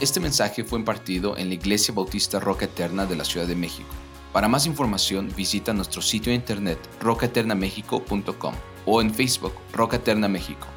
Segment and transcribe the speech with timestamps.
[0.00, 3.88] Este mensaje fue impartido en la Iglesia Bautista Roca Eterna de la Ciudad de México.
[4.32, 8.54] Para más información visita nuestro sitio de internet rocaeternamexico.com
[8.86, 10.68] o en Facebook Roca Eterna México.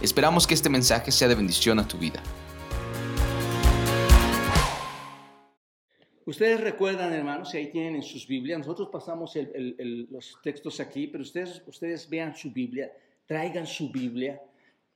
[0.00, 2.22] Esperamos que este mensaje sea de bendición a tu vida.
[6.24, 9.36] Ustedes recuerdan, hermanos, y ahí tienen en sus Biblias, nosotros pasamos
[10.08, 12.92] los textos aquí, pero ustedes, ustedes vean su Biblia,
[13.26, 14.40] traigan su Biblia,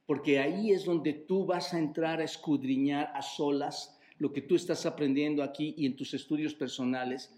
[0.07, 4.55] porque ahí es donde tú vas a entrar a escudriñar a solas lo que tú
[4.55, 7.35] estás aprendiendo aquí y en tus estudios personales.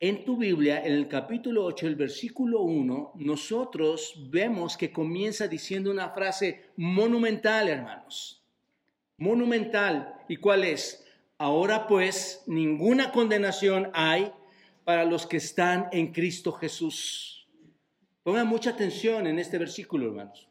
[0.00, 5.90] En tu Biblia, en el capítulo 8, el versículo 1, nosotros vemos que comienza diciendo
[5.90, 8.42] una frase monumental, hermanos.
[9.18, 10.14] Monumental.
[10.28, 11.06] ¿Y cuál es?
[11.38, 14.32] Ahora pues, ninguna condenación hay
[14.84, 17.46] para los que están en Cristo Jesús.
[18.22, 20.49] Pongan mucha atención en este versículo, hermanos.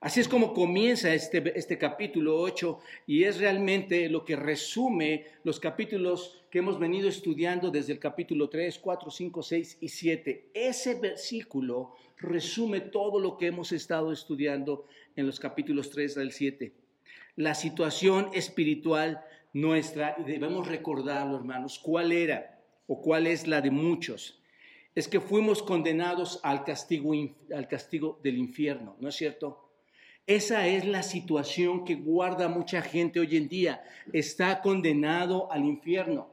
[0.00, 5.58] Así es como comienza este, este capítulo 8 y es realmente lo que resume los
[5.58, 10.50] capítulos que hemos venido estudiando desde el capítulo 3, 4, 5, 6 y 7.
[10.54, 16.72] Ese versículo resume todo lo que hemos estado estudiando en los capítulos 3 al 7.
[17.34, 23.72] La situación espiritual nuestra, y debemos recordarlo hermanos, cuál era o cuál es la de
[23.72, 24.40] muchos.
[24.94, 27.12] Es que fuimos condenados al castigo,
[27.52, 29.67] al castigo del infierno, ¿no es cierto?
[30.28, 33.82] Esa es la situación que guarda mucha gente hoy en día.
[34.12, 36.28] Está condenado al infierno.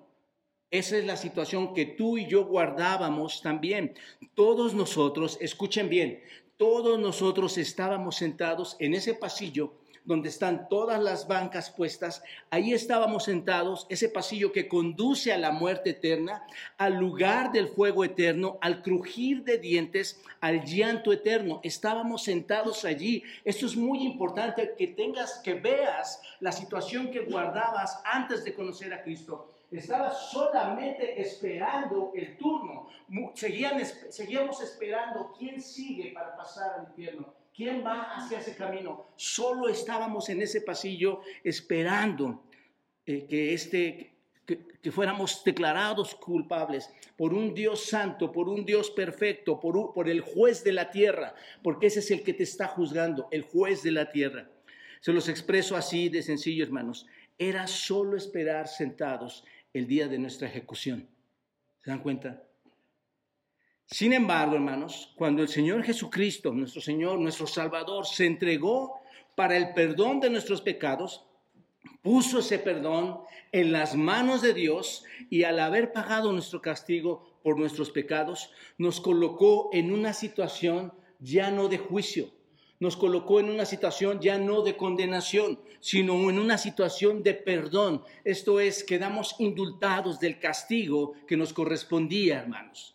[0.69, 3.95] Esa es la situación que tú y yo guardábamos también.
[4.33, 6.21] Todos nosotros, escuchen bien,
[6.57, 9.75] todos nosotros estábamos sentados en ese pasillo
[10.05, 15.51] donde están todas las bancas puestas, ahí estábamos sentados, ese pasillo que conduce a la
[15.51, 16.45] muerte eterna,
[16.77, 21.59] al lugar del fuego eterno, al crujir de dientes, al llanto eterno.
[21.63, 23.23] Estábamos sentados allí.
[23.43, 28.93] Esto es muy importante que tengas, que veas la situación que guardabas antes de conocer
[28.93, 32.87] a Cristo estabas solamente esperando el turno.
[33.33, 37.33] Seguían, seguíamos esperando quién sigue para pasar al infierno.
[37.55, 39.07] ¿Quién va hacia ese camino?
[39.15, 42.43] Solo estábamos en ese pasillo esperando
[43.05, 44.11] eh, que, este,
[44.45, 50.19] que, fuéramos declarados culpables por un Dios santo, por un Dios perfecto, por, por el
[50.19, 51.33] juez de la tierra,
[51.63, 54.49] porque ese es el que te está juzgando, el juez de la tierra.
[54.99, 57.07] Se los expreso así de sencillo, hermanos.
[57.37, 61.07] Era solo esperar sentados el día de nuestra ejecución.
[61.83, 62.43] ¿Se dan cuenta?
[63.87, 68.99] Sin embargo, hermanos, cuando el Señor Jesucristo, nuestro Señor, nuestro Salvador, se entregó
[69.35, 71.23] para el perdón de nuestros pecados,
[72.01, 73.19] puso ese perdón
[73.51, 78.99] en las manos de Dios y al haber pagado nuestro castigo por nuestros pecados, nos
[78.99, 82.31] colocó en una situación ya no de juicio,
[82.79, 88.03] nos colocó en una situación ya no de condenación, sino en una situación de perdón.
[88.23, 92.94] Esto es, quedamos indultados del castigo que nos correspondía, hermanos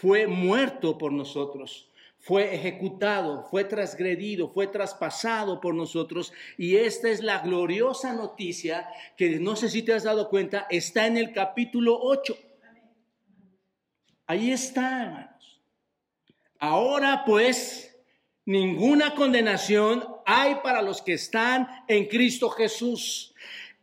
[0.00, 6.32] fue muerto por nosotros, fue ejecutado, fue transgredido, fue traspasado por nosotros.
[6.58, 11.06] Y esta es la gloriosa noticia que no sé si te has dado cuenta, está
[11.06, 12.36] en el capítulo 8.
[14.26, 15.60] Ahí está, hermanos.
[16.58, 17.96] Ahora pues,
[18.44, 23.34] ninguna condenación hay para los que están en Cristo Jesús.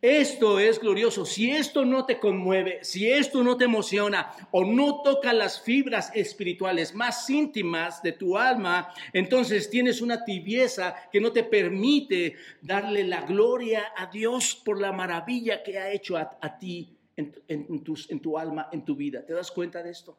[0.02, 1.26] Esto es glorioso.
[1.26, 6.12] Si esto no te conmueve, si esto no te emociona o no toca las fibras
[6.14, 13.06] espirituales más íntimas de tu alma, entonces tienes una tibieza que no te permite darle
[13.06, 18.70] la gloria a Dios por la maravilla que ha hecho a, ti en, tu alma,
[18.72, 19.26] en tu vida.
[19.26, 20.16] ¿Te das cuenta de esto?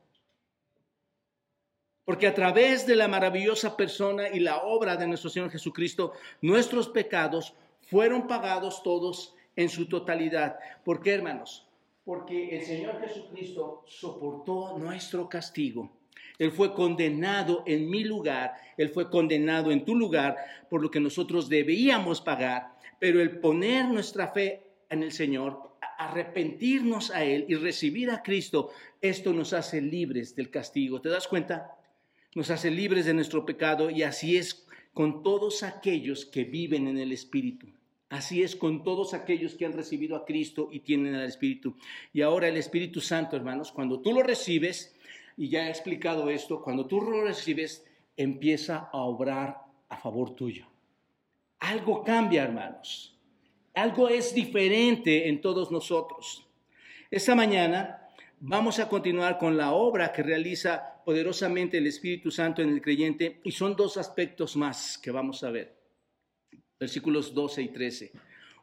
[2.04, 6.88] Porque a través de la maravillosa persona y la obra de nuestro Señor Jesucristo, nuestros
[6.88, 10.56] pecados fueron pagados todos en su totalidad.
[10.84, 11.66] ¿Por qué, hermanos?
[12.04, 15.90] Porque el Señor Jesucristo soportó nuestro castigo.
[16.38, 20.36] Él fue condenado en mi lugar, Él fue condenado en tu lugar
[20.70, 27.10] por lo que nosotros debíamos pagar, pero el poner nuestra fe en el Señor, arrepentirnos
[27.10, 28.70] a Él y recibir a Cristo,
[29.00, 31.00] esto nos hace libres del castigo.
[31.00, 31.76] ¿Te das cuenta?
[32.36, 36.98] Nos hace libres de nuestro pecado y así es con todos aquellos que viven en
[36.98, 37.66] el Espíritu.
[38.10, 41.76] Así es con todos aquellos que han recibido a Cristo y tienen al Espíritu.
[42.12, 44.96] Y ahora el Espíritu Santo, hermanos, cuando tú lo recibes,
[45.36, 47.84] y ya he explicado esto, cuando tú lo recibes,
[48.16, 49.58] empieza a obrar
[49.90, 50.66] a favor tuyo.
[51.60, 53.14] Algo cambia, hermanos.
[53.74, 56.46] Algo es diferente en todos nosotros.
[57.10, 58.08] Esta mañana
[58.40, 63.40] vamos a continuar con la obra que realiza poderosamente el Espíritu Santo en el creyente
[63.44, 65.77] y son dos aspectos más que vamos a ver
[66.78, 68.12] versículos 12 y 13.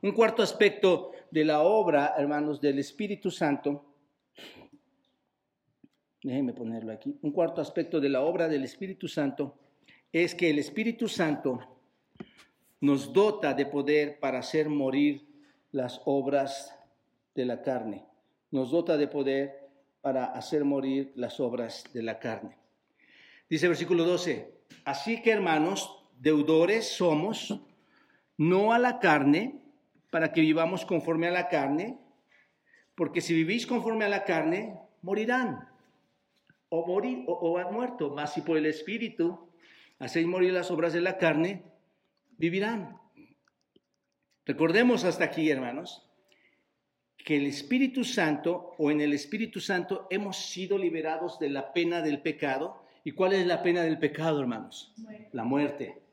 [0.01, 3.85] Un cuarto aspecto de la obra, hermanos, del Espíritu Santo,
[6.23, 9.57] déjenme ponerlo aquí, un cuarto aspecto de la obra del Espíritu Santo
[10.11, 11.59] es que el Espíritu Santo
[12.81, 15.27] nos dota de poder para hacer morir
[15.71, 16.73] las obras
[17.33, 18.05] de la carne.
[18.51, 19.69] Nos dota de poder
[20.01, 22.57] para hacer morir las obras de la carne.
[23.49, 24.53] Dice el versículo 12,
[24.85, 27.59] así que hermanos, deudores somos,
[28.37, 29.61] no a la carne,
[30.09, 31.97] para que vivamos conforme a la carne,
[32.95, 35.67] porque si vivís conforme a la carne, morirán,
[36.69, 39.49] o morir, o, han muerto, mas si por el Espíritu
[39.99, 41.63] hacéis morir las obras de la carne,
[42.37, 42.97] vivirán.
[44.45, 46.09] Recordemos hasta aquí, hermanos,
[47.17, 52.01] que el Espíritu Santo o en el Espíritu Santo hemos sido liberados de la pena
[52.01, 52.85] del pecado.
[53.03, 54.93] ¿Y cuál es la pena del pecado, hermanos?
[55.31, 56.04] La muerte.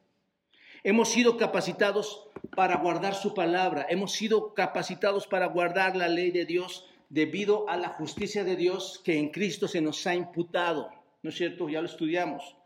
[0.84, 2.26] Hemos sido capacitados
[2.56, 3.86] para guardar su palabra.
[3.88, 9.00] Hemos sido capacitados para guardar la ley de Dios debido a la justicia de Dios
[9.04, 10.90] que en Cristo se nos ha imputado.
[11.22, 11.68] ¿No es cierto?
[11.68, 12.56] Ya lo estudiamos.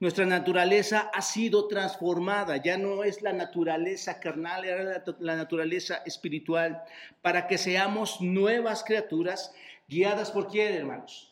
[0.00, 6.82] Nuestra naturaleza ha sido transformada, ya no es la naturaleza carnal, era la, naturaleza espiritual,
[7.22, 9.54] para que seamos nuevas criaturas
[9.88, 11.31] guiadas por quién, hermanos?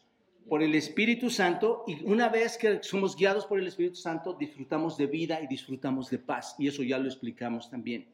[0.50, 4.96] Por el Espíritu Santo y una vez que somos guiados por el Espíritu Santo, disfrutamos
[4.96, 8.08] de vida y disfrutamos de paz, y eso ya lo explicamos también.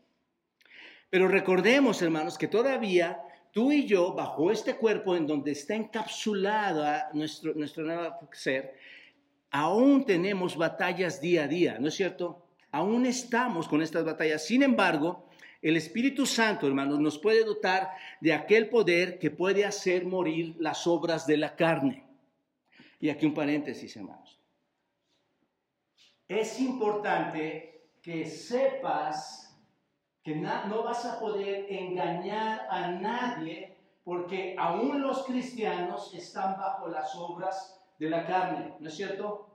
[1.09, 3.23] Pero recordemos, hermanos, que todavía
[3.53, 8.75] tú y yo, bajo este cuerpo en donde está encapsulada nuestro, nuestro nuevo ser,
[9.51, 12.49] aún tenemos batallas día a día, ¿no es cierto?
[12.71, 14.45] Aún estamos con estas batallas.
[14.45, 15.31] Sin embargo,
[15.63, 20.87] el Espíritu Santo, hermanos, nos puede dotar de aquel poder que puede hacer morir las
[20.87, 22.06] obras de la carne.
[23.01, 24.41] Y aquí un paréntesis, hermanos.
[26.29, 29.47] Es importante que sepas
[30.23, 37.15] que no vas a poder engañar a nadie porque aún los cristianos están bajo las
[37.17, 39.49] obras de la carne, ¿no es cierto?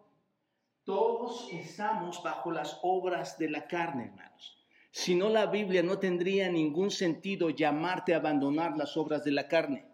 [0.84, 4.58] Todos estamos bajo las obras de la carne, hermanos.
[4.92, 9.48] Si no, la Biblia no tendría ningún sentido llamarte a abandonar las obras de la
[9.48, 9.86] carne.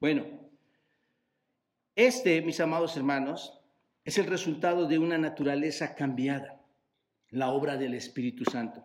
[0.00, 0.24] Bueno,
[1.96, 3.58] este, mis amados hermanos,
[4.04, 6.60] es el resultado de una naturaleza cambiada,
[7.30, 8.84] la obra del Espíritu Santo.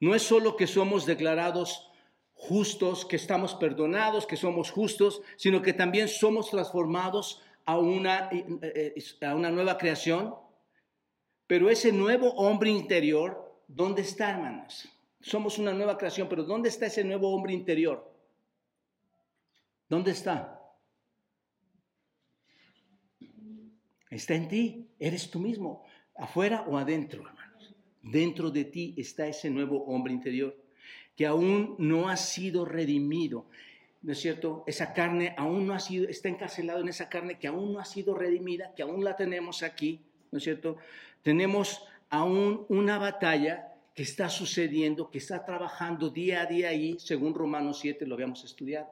[0.00, 1.90] No es solo que somos declarados
[2.32, 8.94] justos, que estamos perdonados, que somos justos, sino que también somos transformados a una, eh,
[8.96, 10.34] eh, a una nueva creación,
[11.48, 14.88] pero ese nuevo hombre interior, ¿dónde está, hermanos?
[15.20, 18.14] Somos una nueva creación, pero ¿dónde está ese nuevo hombre interior?
[19.88, 20.57] ¿Dónde está?
[24.10, 25.84] Está en ti, eres tú mismo,
[26.16, 27.74] afuera o adentro, hermanos.
[28.02, 30.56] Dentro de ti está ese nuevo hombre interior
[31.16, 33.46] que aún no ha sido redimido.
[34.02, 34.64] ¿no es cierto?
[34.66, 37.84] Esa carne aún no ha sido, está encarcelado en esa carne que aún no ha
[37.84, 40.00] sido redimida, que aún la tenemos aquí,
[40.30, 40.76] ¿no es cierto?
[41.22, 47.34] Tenemos aún una batalla que está sucediendo, que está trabajando día a día ahí, según
[47.34, 48.88] Romanos 7 lo habíamos estudiado.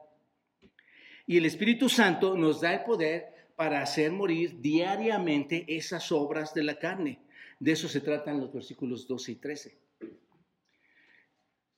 [1.25, 6.63] Y el Espíritu Santo nos da el poder para hacer morir diariamente esas obras de
[6.63, 7.19] la carne.
[7.59, 9.77] De eso se tratan los versículos 12 y 13.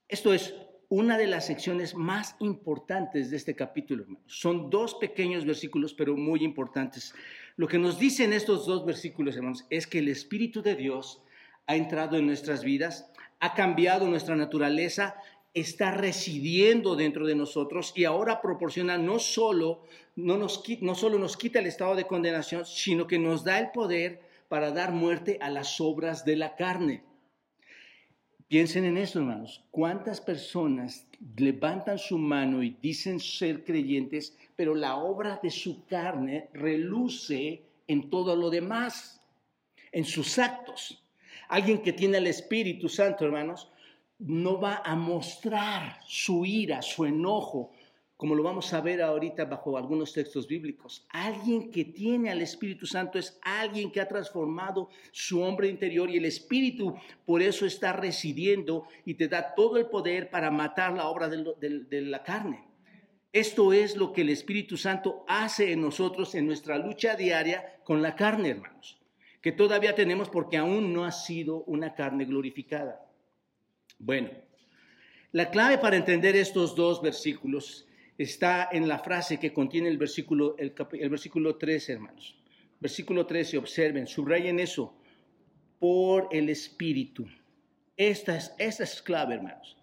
[0.09, 0.53] Esto es
[0.89, 6.43] una de las secciones más importantes de este capítulo, Son dos pequeños versículos, pero muy
[6.43, 7.13] importantes.
[7.55, 11.21] Lo que nos dicen estos dos versículos, hermanos, es que el Espíritu de Dios
[11.65, 13.09] ha entrado en nuestras vidas,
[13.39, 15.15] ha cambiado nuestra naturaleza,
[15.53, 19.83] está residiendo dentro de nosotros y ahora proporciona no solo,
[20.15, 23.71] no, nos, no solo nos quita el estado de condenación, sino que nos da el
[23.71, 27.03] poder para dar muerte a las obras de la carne.
[28.47, 29.63] Piensen en esto, hermanos.
[29.69, 31.05] ¿Cuántas personas
[31.37, 38.09] levantan su mano y dicen ser creyentes, pero la obra de su carne reluce en
[38.09, 39.21] todo lo demás,
[39.91, 41.03] en sus actos?
[41.47, 43.69] Alguien que tiene el Espíritu Santo, hermanos,
[44.19, 47.71] no va a mostrar su ira, su enojo,
[48.17, 51.07] como lo vamos a ver ahorita bajo algunos textos bíblicos.
[51.09, 56.17] Alguien que tiene al Espíritu Santo es alguien que ha transformado su hombre interior y
[56.17, 56.95] el Espíritu
[57.25, 62.01] por eso está residiendo y te da todo el poder para matar la obra de,
[62.01, 62.67] la carne.
[63.31, 68.01] Esto es lo que el Espíritu Santo hace en nosotros en nuestra lucha diaria con
[68.01, 68.99] la carne, hermanos,
[69.41, 73.08] que todavía tenemos porque aún no ha sido una carne glorificada.
[73.99, 74.29] Bueno,
[75.33, 77.85] la clave para entender estos dos versículos
[78.17, 80.73] está en la frase que contiene el versículo, el,
[81.09, 82.35] versículo 13, hermanos.
[82.79, 84.97] Versículo 13, observen, subrayen eso,
[85.79, 87.27] por el Espíritu.
[87.95, 89.77] Esta es, esta es clave, hermanos.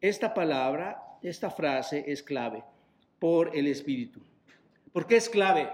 [0.00, 2.62] esta palabra, esta frase es clave,
[3.18, 4.20] por el Espíritu.
[4.92, 5.70] ¿Por qué es clave?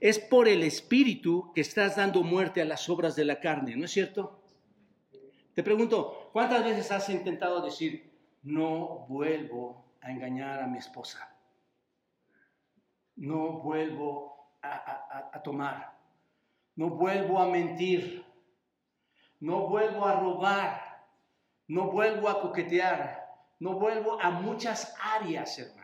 [0.00, 3.86] Es por el Espíritu que estás dando muerte a las obras de la carne, ¿no
[3.86, 4.42] es cierto?
[5.54, 8.12] Te pregunto, ¿cuántas veces has intentado decir,
[8.42, 11.28] no vuelvo a engañar a mi esposa?
[13.16, 15.92] No vuelvo a, tomar.
[16.76, 18.24] No vuelvo a mentir.
[19.40, 21.04] No vuelvo a robar.
[21.68, 23.28] No vuelvo a coquetear.
[23.58, 25.81] No vuelvo a muchas áreas, hermano.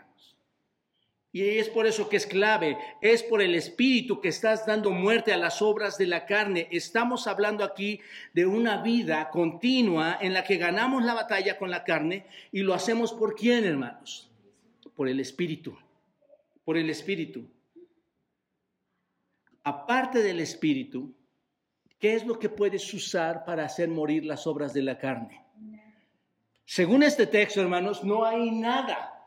[1.31, 5.33] Y es por eso que es clave, es por el Espíritu que estás dando muerte
[5.33, 6.69] a las obras de la carne.
[6.71, 8.01] Estamos hablando aquí
[8.33, 12.73] de una vida continua en la que ganamos la batalla con la carne y lo
[12.73, 14.31] hacemos por quién, hermanos?
[14.97, 15.77] Por el Espíritu,
[16.65, 17.47] por el Espíritu.
[19.65, 21.15] Aparte del Espíritu,
[21.99, 25.45] ¿qué es lo que puedes usar para hacer morir las obras de la carne?
[26.65, 29.18] Según este texto, hermanos, no hay nada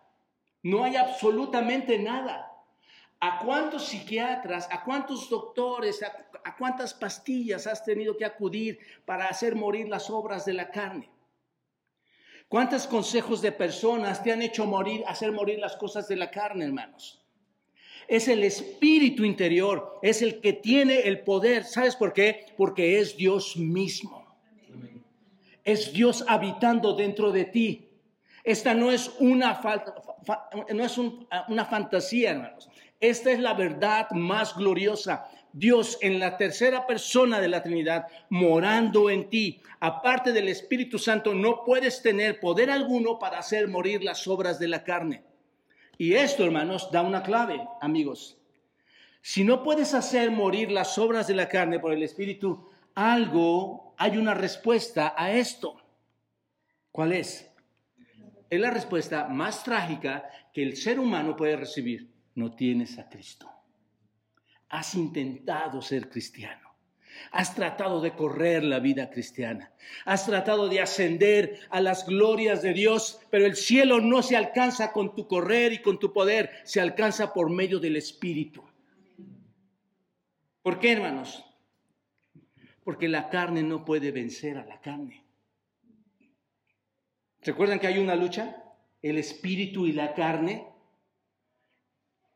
[0.63, 2.47] no hay absolutamente nada.
[3.19, 9.55] ¿A cuántos psiquiatras, a cuántos doctores, a, cuántas pastillas has tenido que acudir para hacer
[9.55, 11.09] morir las obras de la carne?
[12.47, 16.65] ¿Cuántos consejos de personas te han hecho morir, hacer morir las cosas de la carne,
[16.65, 17.23] hermanos?
[18.07, 21.63] Es el espíritu interior, es el que tiene el poder.
[21.63, 22.47] ¿Sabes por qué?
[22.57, 24.27] Porque es Dios mismo.
[25.63, 27.87] Es Dios habitando dentro de ti.
[28.43, 29.61] Esta no es una,
[30.73, 32.69] no es una fantasía, hermanos.
[32.99, 35.27] Esta es la verdad más gloriosa.
[35.53, 39.61] Dios en la tercera persona de la Trinidad morando en ti.
[39.79, 44.67] Aparte del Espíritu Santo, no puedes tener poder alguno para hacer morir las obras de
[44.67, 45.23] la carne.
[45.97, 48.37] Y esto, hermanos, da una clave, amigos.
[49.21, 54.17] Si no puedes hacer morir las obras de la carne por el Espíritu, algo, hay
[54.17, 55.75] una respuesta a esto.
[56.91, 57.50] ¿Cuál es?
[58.51, 62.11] Es la respuesta más trágica que el ser humano puede recibir.
[62.35, 63.49] No tienes a Cristo.
[64.67, 66.69] Has intentado ser cristiano.
[67.31, 69.71] Has tratado de correr la vida cristiana.
[70.03, 74.91] Has tratado de ascender a las glorias de Dios, pero el cielo no se alcanza
[74.91, 78.63] con tu correr y con tu poder, se alcanza por medio del Espíritu.
[80.61, 81.45] ¿Por qué, hermanos?
[82.83, 85.23] Porque la carne no puede vencer a la carne.
[87.41, 88.63] ¿Recuerdan que hay una lucha?
[89.01, 90.67] El espíritu y la carne.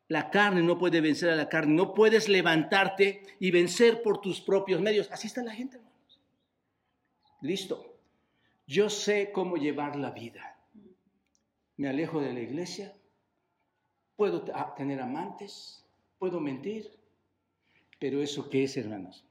[0.07, 1.73] La carne no puede vencer a la carne.
[1.73, 5.09] No puedes levantarte y vencer por tus propios medios.
[5.11, 6.21] Así está la gente, hermanos.
[7.41, 7.99] Listo.
[8.67, 10.57] Yo sé cómo llevar la vida.
[11.77, 12.95] Me alejo de la iglesia.
[14.15, 14.43] Puedo
[14.75, 15.85] tener amantes.
[16.17, 16.91] Puedo mentir.
[17.99, 19.23] Pero eso qué es, hermanos?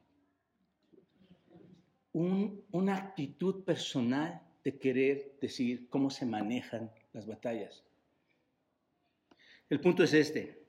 [2.16, 7.84] una actitud personal de querer decir cómo se manejan las batallas.
[9.68, 10.64] El punto es este.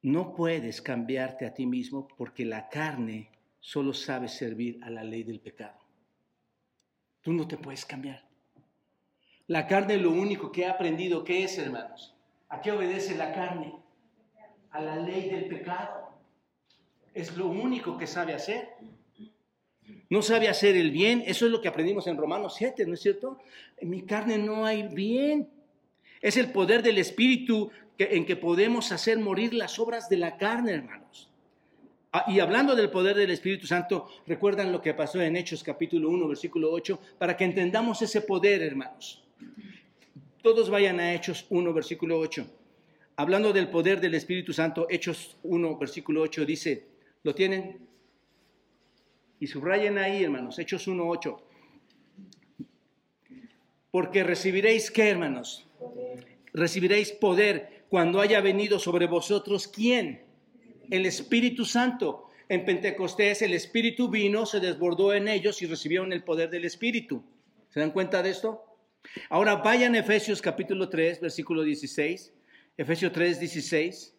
[0.00, 3.30] No puedes cambiarte a ti mismo porque la carne
[3.60, 5.78] solo sabe servir a la ley del pecado.
[7.20, 8.24] Tú no te puedes cambiar.
[9.46, 12.16] La carne lo único que ha aprendido, ¿qué es, hermanos?
[12.48, 13.74] ¿A qué obedece la carne?
[14.70, 16.10] A la ley del pecado.
[17.14, 18.70] Es lo único que sabe hacer
[20.12, 21.24] no sabe hacer el bien.
[21.26, 23.38] Eso es lo que aprendimos en Romanos 7, ¿no es cierto?
[23.78, 25.48] En mi carne no hay bien.
[26.20, 30.72] Es el poder del Espíritu en que podemos hacer morir las obras de la carne,
[30.72, 31.30] hermanos.
[32.12, 36.10] Ah, y hablando del poder del Espíritu Santo, recuerdan lo que pasó en Hechos capítulo
[36.10, 39.24] 1, versículo 8, para que entendamos ese poder, hermanos.
[40.42, 42.46] Todos vayan a Hechos 1, versículo 8.
[43.16, 46.86] Hablando del poder del Espíritu Santo, Hechos 1, versículo 8 dice,
[47.22, 47.91] ¿lo tienen?
[49.42, 51.36] Y subrayen ahí, hermanos, Hechos 1.8.
[53.90, 55.66] Porque recibiréis qué, hermanos?
[56.52, 60.22] Recibiréis poder cuando haya venido sobre vosotros quién?
[60.92, 62.30] El Espíritu Santo.
[62.48, 67.24] En Pentecostés el Espíritu vino, se desbordó en ellos y recibieron el poder del Espíritu.
[67.70, 68.62] ¿Se dan cuenta de esto?
[69.28, 72.32] Ahora vayan a Efesios capítulo 3, versículo 16.
[72.76, 74.16] Efesios 3, 16.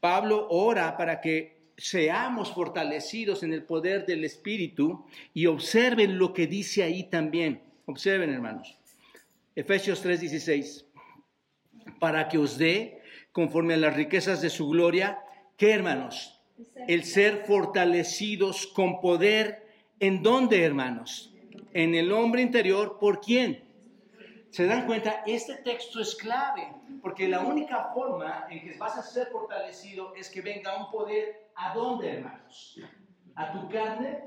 [0.00, 6.46] Pablo ora para que seamos fortalecidos en el poder del Espíritu y observen lo que
[6.46, 7.62] dice ahí también.
[7.86, 8.78] Observen, hermanos.
[9.56, 10.86] Efesios 3:16.
[11.98, 13.02] Para que os dé,
[13.32, 15.18] conforme a las riquezas de su gloria,
[15.56, 16.40] ¿qué, hermanos?
[16.88, 19.64] El ser fortalecidos con poder.
[20.00, 21.32] ¿En dónde, hermanos?
[21.72, 22.98] En el hombre interior.
[22.98, 23.64] ¿Por quién?
[24.50, 25.22] ¿Se dan cuenta?
[25.26, 26.68] Este texto es clave,
[27.04, 31.44] porque la única forma en que vas a ser fortalecido es que venga un poder
[31.56, 32.80] ¿A dónde, hermanos?
[33.34, 34.24] A tu carne.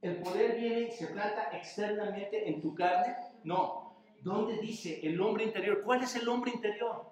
[0.00, 3.16] El poder viene y se planta externamente en tu carne.
[3.42, 3.96] No.
[4.20, 5.82] ¿Dónde dice el hombre interior?
[5.82, 7.10] ¿Cuál es el hombre interior?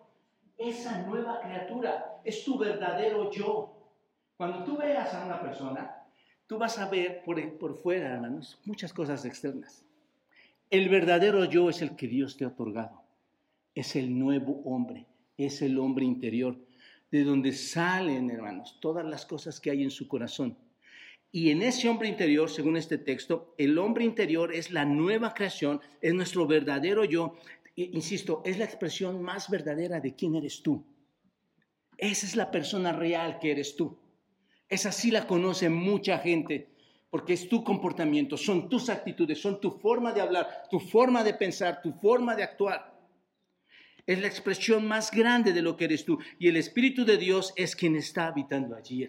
[0.57, 3.75] Esa nueva criatura es tu verdadero yo.
[4.37, 6.07] Cuando tú veas a una persona,
[6.47, 9.85] tú vas a ver por, por fuera, hermanos, muchas cosas externas.
[10.71, 13.02] El verdadero yo es el que Dios te ha otorgado.
[13.75, 16.59] Es el nuevo hombre, es el hombre interior,
[17.11, 20.57] de donde salen, hermanos, todas las cosas que hay en su corazón.
[21.31, 25.81] Y en ese hombre interior, según este texto, el hombre interior es la nueva creación,
[26.02, 27.37] es nuestro verdadero yo.
[27.75, 30.85] Insisto, es la expresión más verdadera de quién eres tú.
[31.97, 33.99] Esa es la persona real que eres tú.
[34.69, 36.69] Esa sí la conoce mucha gente,
[37.09, 41.35] porque es tu comportamiento, son tus actitudes, son tu forma de hablar, tu forma de
[41.35, 42.92] pensar, tu forma de actuar.
[44.07, 46.19] Es la expresión más grande de lo que eres tú.
[46.39, 49.09] Y el Espíritu de Dios es quien está habitando allí,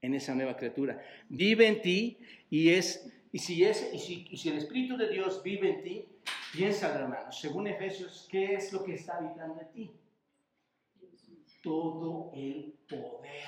[0.00, 1.02] en esa nueva criatura.
[1.28, 2.18] Vive en ti
[2.50, 5.82] y es y si, es, y si, y si el Espíritu de Dios vive en
[5.82, 6.04] ti,
[6.52, 9.90] piensa, hermanos, según Efesios, ¿qué es lo que está habitando en ti?
[11.62, 13.46] Todo el poder.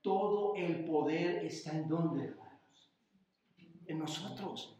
[0.00, 2.90] Todo el poder está en donde, hermanos?
[3.86, 4.74] En nosotros.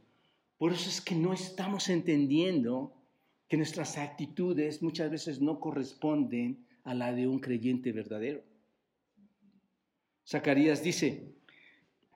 [0.57, 2.95] Por eso es que no estamos entendiendo
[3.52, 8.42] que nuestras actitudes muchas veces no corresponden a la de un creyente verdadero.
[10.26, 11.35] Zacarías dice,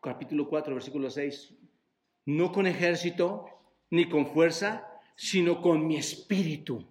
[0.00, 1.52] capítulo 4, versículo 6,
[2.24, 3.44] no con ejército
[3.90, 6.82] ni con fuerza, sino con mi espíritu,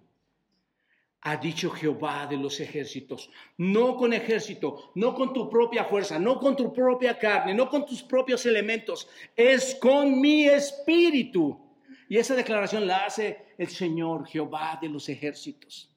[1.22, 3.28] ha dicho Jehová de los ejércitos.
[3.56, 7.84] No con ejército, no con tu propia fuerza, no con tu propia carne, no con
[7.84, 11.65] tus propios elementos, es con mi espíritu.
[12.08, 15.90] Y esa declaración la hace el Señor Jehová de los ejércitos.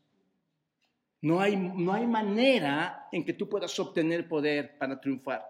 [1.21, 5.45] No hay, no hay manera en que tú puedas obtener poder para triunfar.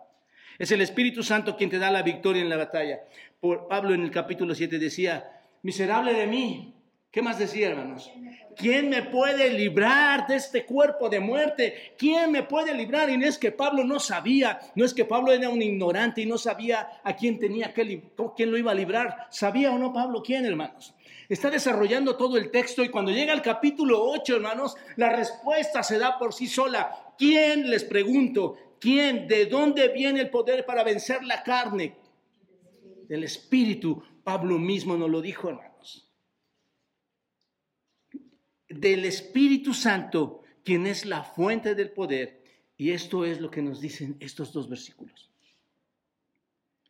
[0.57, 2.99] Es el Espíritu Santo quien te da la victoria en la batalla.
[3.39, 6.75] Por Pablo en el capítulo 7 decía, miserable de mí.
[7.11, 8.11] ¿Qué más decía, hermanos?
[8.55, 11.95] ¿Quién me puede librar de este cuerpo de muerte?
[11.97, 13.09] ¿Quién me puede librar?
[13.09, 16.27] Y no es que Pablo no sabía, no es que Pablo era un ignorante y
[16.27, 18.03] no sabía a quién tenía que,
[18.35, 19.27] quién lo iba a librar.
[19.31, 20.93] ¿Sabía o no Pablo quién, hermanos?
[21.27, 25.97] Está desarrollando todo el texto y cuando llega al capítulo 8, hermanos, la respuesta se
[25.97, 26.95] da por sí sola.
[27.17, 31.95] ¿Quién, les pregunto, quién, de dónde viene el poder para vencer la carne?
[33.07, 34.03] Del Espíritu.
[34.23, 35.68] Pablo mismo nos lo dijo, hermanos.
[38.69, 42.43] Del Espíritu Santo, quien es la fuente del poder.
[42.77, 45.29] Y esto es lo que nos dicen estos dos versículos.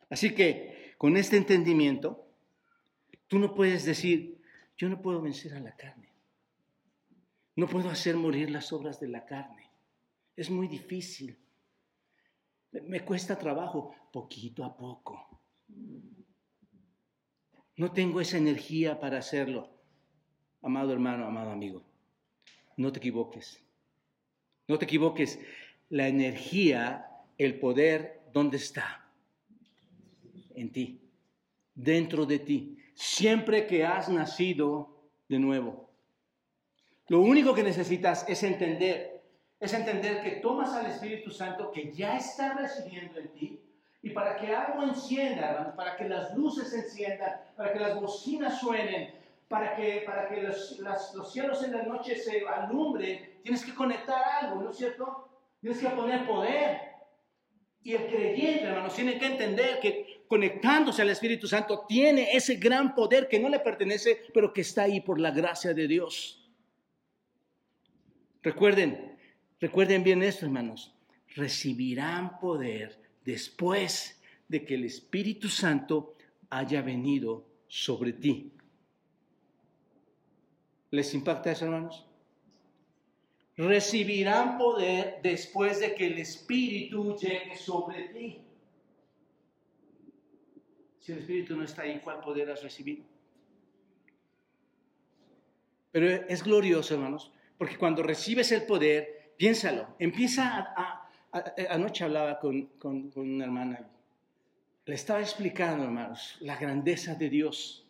[0.08, 2.30] Así que, con este entendimiento,
[3.30, 4.42] Tú no puedes decir,
[4.76, 6.12] yo no puedo vencer a la carne.
[7.54, 9.70] No puedo hacer morir las obras de la carne.
[10.34, 11.38] Es muy difícil.
[12.72, 15.40] Me cuesta trabajo, poquito a poco.
[17.76, 19.79] No tengo esa energía para hacerlo.
[20.62, 21.82] Amado hermano, amado amigo,
[22.76, 23.62] no te equivoques.
[24.68, 25.40] No te equivoques.
[25.88, 29.04] La energía, el poder, ¿dónde está?
[30.54, 31.00] En ti,
[31.74, 34.90] dentro de ti siempre que has nacido
[35.28, 35.88] de nuevo.
[37.08, 39.22] Lo único que necesitas es entender,
[39.58, 43.60] es entender que tomas al Espíritu Santo que ya está residiendo en ti
[44.02, 48.60] y para que algo encienda, para que las luces se enciendan, para que las bocinas
[48.60, 49.14] suenen,
[49.50, 54.22] para que, para que los, los cielos en la noche se alumbren, tienes que conectar
[54.40, 55.28] algo, ¿no es cierto?
[55.60, 56.78] Tienes que poner poder.
[57.82, 62.94] Y el creyente, hermanos, tiene que entender que conectándose al Espíritu Santo tiene ese gran
[62.94, 66.48] poder que no le pertenece, pero que está ahí por la gracia de Dios.
[68.44, 69.18] Recuerden,
[69.58, 70.94] recuerden bien esto, hermanos.
[71.34, 76.14] Recibirán poder después de que el Espíritu Santo
[76.50, 78.52] haya venido sobre ti.
[80.90, 82.06] ¿Les impacta eso, hermanos?
[83.66, 88.42] recibirán poder después de que el Espíritu llegue sobre ti.
[90.98, 93.04] Si el Espíritu no está ahí, ¿cuál poder has recibido?
[95.92, 101.10] Pero es glorioso, hermanos, porque cuando recibes el poder, piénsalo, empieza a...
[101.68, 103.90] anoche hablaba con, con una hermana,
[104.86, 107.86] le estaba explicando, hermanos, la grandeza de Dios.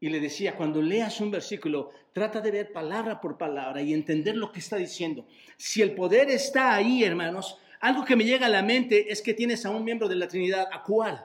[0.00, 4.36] Y le decía, cuando leas un versículo, trata de ver palabra por palabra y entender
[4.36, 5.26] lo que está diciendo.
[5.56, 9.34] Si el poder está ahí, hermanos, algo que me llega a la mente es que
[9.34, 10.68] tienes a un miembro de la Trinidad.
[10.72, 11.24] ¿A cuál?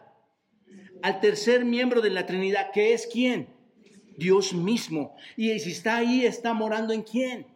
[1.01, 3.47] Al tercer miembro de la Trinidad, que es quién?
[4.17, 5.15] Dios mismo.
[5.36, 7.47] Y si está ahí, está morando en quién?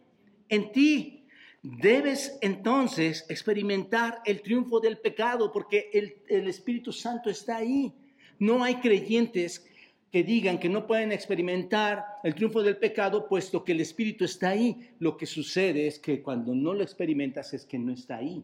[0.48, 1.14] En ti.
[1.62, 7.92] Debes entonces experimentar el triunfo del pecado porque el, el Espíritu Santo está ahí.
[8.38, 9.68] No hay creyentes
[10.10, 14.50] que digan que no pueden experimentar el triunfo del pecado, puesto que el Espíritu está
[14.50, 14.94] ahí.
[14.98, 18.42] Lo que sucede es que cuando no lo experimentas es que no está ahí.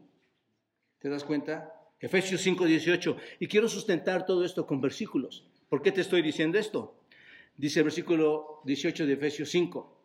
[0.98, 1.72] ¿Te das cuenta?
[2.00, 3.16] Efesios 5, 18.
[3.40, 5.46] Y quiero sustentar todo esto con versículos.
[5.68, 6.96] ¿Por qué te estoy diciendo esto?
[7.57, 9.98] Dice el versículo 18 de Efesios 5.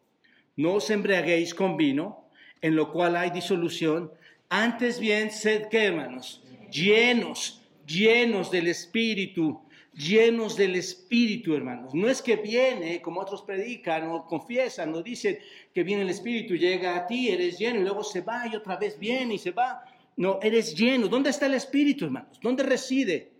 [0.55, 2.29] No os embriaguéis con vino,
[2.61, 4.11] en lo cual hay disolución.
[4.49, 9.61] Antes bien, sed que hermanos, llenos, llenos del Espíritu
[9.99, 11.93] llenos del Espíritu, hermanos.
[11.93, 15.37] No es que viene, como otros predican o confiesan o dicen
[15.73, 18.77] que viene el Espíritu, llega a ti, eres lleno y luego se va y otra
[18.77, 19.83] vez viene y se va.
[20.15, 21.07] No, eres lleno.
[21.07, 22.39] ¿Dónde está el Espíritu, hermanos?
[22.41, 23.33] ¿Dónde reside?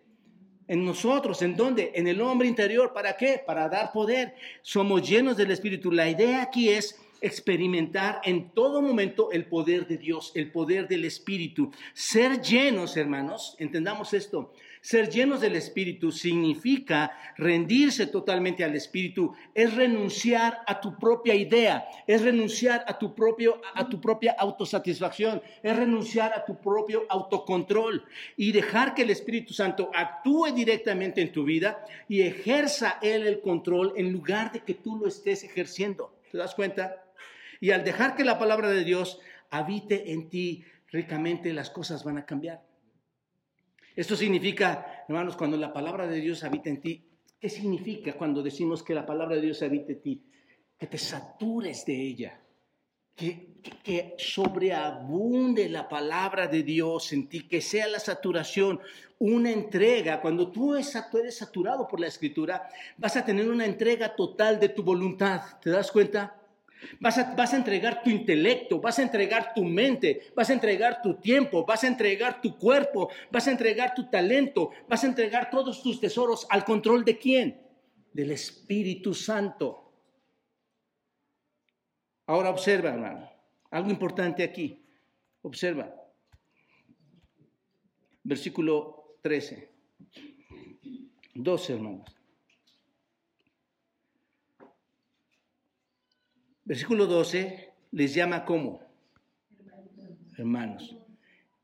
[0.68, 1.94] En nosotros, ¿en dónde?
[1.96, 2.94] En el hombre interior.
[2.94, 3.42] ¿Para qué?
[3.44, 4.36] Para dar poder.
[4.62, 5.92] Somos llenos del Espíritu.
[5.92, 11.06] La idea aquí es experimentar en todo momento el poder de Dios, el poder del
[11.06, 11.72] Espíritu.
[11.94, 19.74] Ser llenos, hermanos, entendamos esto, ser llenos del Espíritu significa rendirse totalmente al Espíritu, es
[19.74, 25.76] renunciar a tu propia idea, es renunciar a tu, propio, a tu propia autosatisfacción, es
[25.76, 28.06] renunciar a tu propio autocontrol
[28.38, 33.42] y dejar que el Espíritu Santo actúe directamente en tu vida y ejerza Él el
[33.42, 36.14] control en lugar de que tú lo estés ejerciendo.
[36.32, 37.09] ¿Te das cuenta?
[37.60, 39.20] Y al dejar que la palabra de Dios
[39.50, 42.64] habite en ti ricamente, las cosas van a cambiar.
[43.96, 47.04] Esto significa, hermanos, cuando la palabra de Dios habita en ti,
[47.40, 50.24] ¿qué significa cuando decimos que la palabra de Dios habita en ti?
[50.78, 52.40] Que te satures de ella,
[53.14, 58.80] que, que, sobreabunde la palabra de Dios en ti, que sea la saturación
[59.18, 60.22] una entrega.
[60.22, 64.82] Cuando tú eres saturado por la escritura, vas a tener una entrega total de tu
[64.82, 65.42] voluntad.
[65.62, 66.39] ¿Te das cuenta?
[67.00, 71.66] Vas a, entregar tu intelecto, vas a entregar tu mente, vas a entregar tu tiempo,
[71.66, 76.00] vas a entregar tu cuerpo, vas a entregar tu talento, vas a entregar todos tus
[76.00, 77.62] tesoros al control de quién?
[78.14, 79.92] Del Espíritu Santo.
[82.28, 83.30] Ahora observa, hermano,
[83.72, 84.86] algo importante aquí.
[85.42, 85.94] Observa.
[88.24, 89.70] Versículo 13.
[91.34, 92.19] 12, hermanos.
[96.70, 98.80] Versículo 12 les llama como
[100.38, 100.96] hermanos.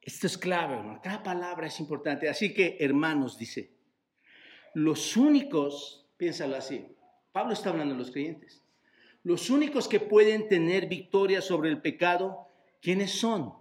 [0.01, 0.99] Esto es clave, hermano.
[1.03, 2.27] Cada palabra es importante.
[2.27, 3.69] Así que, hermanos, dice,
[4.73, 6.87] los únicos, piénsalo así,
[7.31, 8.63] Pablo está hablando de los creyentes,
[9.21, 12.47] los únicos que pueden tener victoria sobre el pecado,
[12.81, 13.53] ¿quiénes son?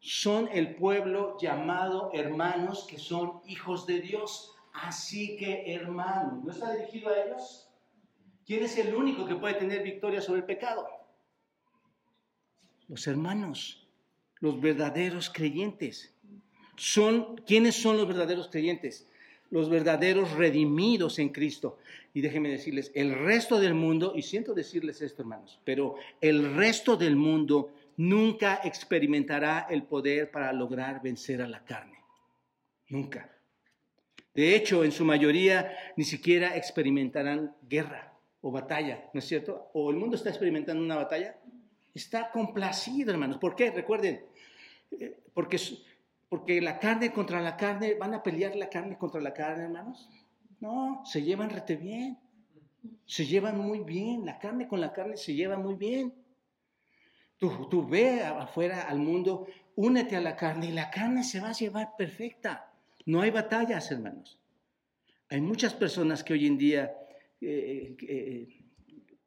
[0.00, 4.56] Son el pueblo llamado hermanos que son hijos de Dios.
[4.72, 7.70] Así que, hermanos, ¿no está dirigido a ellos?
[8.46, 10.86] ¿Quién es el único que puede tener victoria sobre el pecado?
[12.88, 13.86] Los hermanos,
[14.40, 16.12] los verdaderos creyentes.
[16.76, 19.08] Son, ¿Quiénes son los verdaderos creyentes?
[19.50, 21.78] Los verdaderos redimidos en Cristo.
[22.12, 26.96] Y déjenme decirles, el resto del mundo, y siento decirles esto, hermanos, pero el resto
[26.96, 31.98] del mundo nunca experimentará el poder para lograr vencer a la carne.
[32.88, 33.30] Nunca.
[34.34, 38.13] De hecho, en su mayoría ni siquiera experimentarán guerra
[38.46, 39.70] o batalla, ¿no es cierto?
[39.72, 41.34] O el mundo está experimentando una batalla,
[41.94, 43.38] está complacido, hermanos.
[43.38, 43.70] ¿Por qué?
[43.70, 44.22] Recuerden,
[44.90, 45.58] eh, porque,
[46.28, 50.10] porque la carne contra la carne, ¿van a pelear la carne contra la carne, hermanos?
[50.60, 52.18] No, se llevan rete bien,
[53.06, 56.12] se llevan muy bien, la carne con la carne se lleva muy bien.
[57.38, 61.48] Tú, tú ve afuera al mundo, únete a la carne y la carne se va
[61.48, 62.70] a llevar perfecta.
[63.06, 64.38] No hay batallas, hermanos.
[65.30, 66.94] Hay muchas personas que hoy en día
[67.44, 68.48] eh, eh,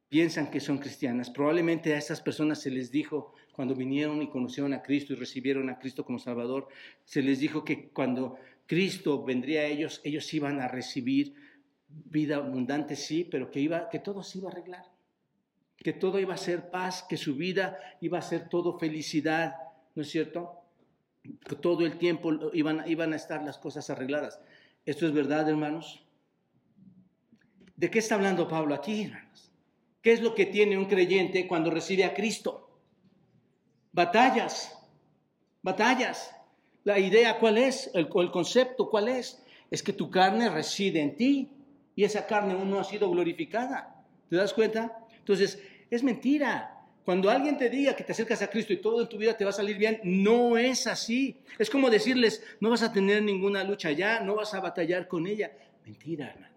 [0.10, 1.30] piensan que son cristianas.
[1.30, 5.70] Probablemente a esas personas se les dijo, cuando vinieron y conocieron a Cristo y recibieron
[5.70, 6.68] a Cristo como Salvador,
[7.06, 11.34] se les dijo que cuando Cristo vendría a ellos, ellos iban a recibir
[11.88, 14.84] vida abundante, sí, pero que, iba, que todo se iba a arreglar,
[15.78, 19.56] que todo iba a ser paz, que su vida iba a ser todo felicidad,
[19.96, 20.62] ¿no es cierto?
[21.48, 24.40] Que todo el tiempo iban, iban a estar las cosas arregladas.
[24.86, 26.07] ¿Esto es verdad, hermanos?
[27.78, 29.52] ¿De qué está hablando Pablo aquí, hermanos?
[30.02, 32.68] ¿Qué es lo que tiene un creyente cuando recibe a Cristo?
[33.92, 34.76] Batallas,
[35.62, 36.36] batallas.
[36.84, 41.16] La idea cuál es, el, el concepto cuál es, es que tu carne reside en
[41.16, 41.52] ti
[41.96, 44.04] y esa carne aún no ha sido glorificada.
[44.28, 45.06] ¿Te das cuenta?
[45.20, 45.62] Entonces,
[45.92, 46.74] es mentira.
[47.06, 49.44] Cuando alguien te diga que te acercas a Cristo y todo en tu vida te
[49.44, 51.38] va a salir bien, no es así.
[51.60, 55.28] Es como decirles, no vas a tener ninguna lucha ya, no vas a batallar con
[55.28, 55.52] ella.
[55.86, 56.57] Mentira, hermano.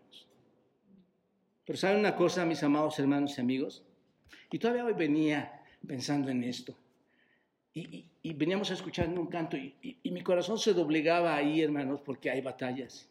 [1.71, 3.85] Pero ¿saben una cosa, mis amados hermanos y amigos?
[4.51, 6.77] Y todavía hoy venía pensando en esto.
[7.73, 12.41] Y, veníamos escuchando un canto y, y, mi corazón se doblegaba ahí, hermanos, porque hay
[12.41, 13.09] batallas.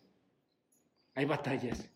[1.15, 1.89] Hay batallas.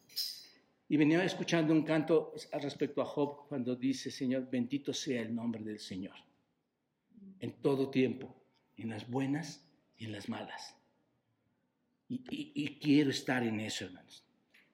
[0.87, 5.65] Y venía escuchando un canto respecto a Job cuando dice, Señor, bendito sea el nombre
[5.65, 6.15] del Señor.
[7.41, 8.41] En todo tiempo,
[8.77, 10.77] en las buenas y en las malas.
[12.07, 14.23] Y, quiero estar en eso, hermanos.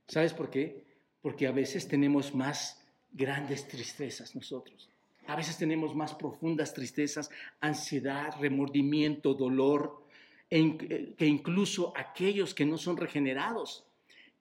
[0.07, 0.88] ¿Sabes por qué?
[1.21, 4.89] Porque a veces tenemos más grandes tristezas nosotros.
[5.27, 7.29] A veces tenemos más profundas tristezas,
[7.59, 10.05] ansiedad, remordimiento, dolor,
[10.49, 13.85] que incluso aquellos que no son regenerados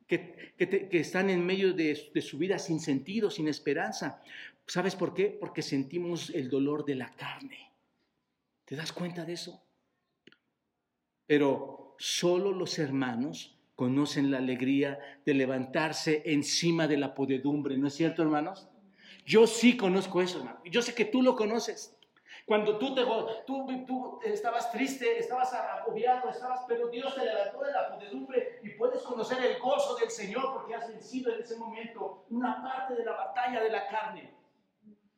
[0.08, 4.20] que, están en medio de, de su vida sin sentido, sin esperanza.
[4.66, 5.26] ¿Sabes por qué?
[5.38, 7.70] Porque sentimos el dolor de la carne.
[8.64, 9.62] ¿Te das cuenta de eso?
[11.26, 17.94] Pero solo los hermanos conocen la alegría de levantarse encima de la podedumbre, ¿no es
[17.94, 18.68] cierto, hermanos?
[19.24, 20.60] Yo sí conozco eso, hermano.
[20.64, 21.96] Yo sé que tú lo conoces.
[22.44, 23.04] Cuando tú, te,
[23.46, 28.70] tú, tú estabas triste, estabas agobiado, estabas, pero Dios te levantó de la podedumbre y
[28.70, 33.04] puedes conocer el gozo del Señor porque has vencido en ese momento una parte de
[33.04, 34.34] la batalla de la carne.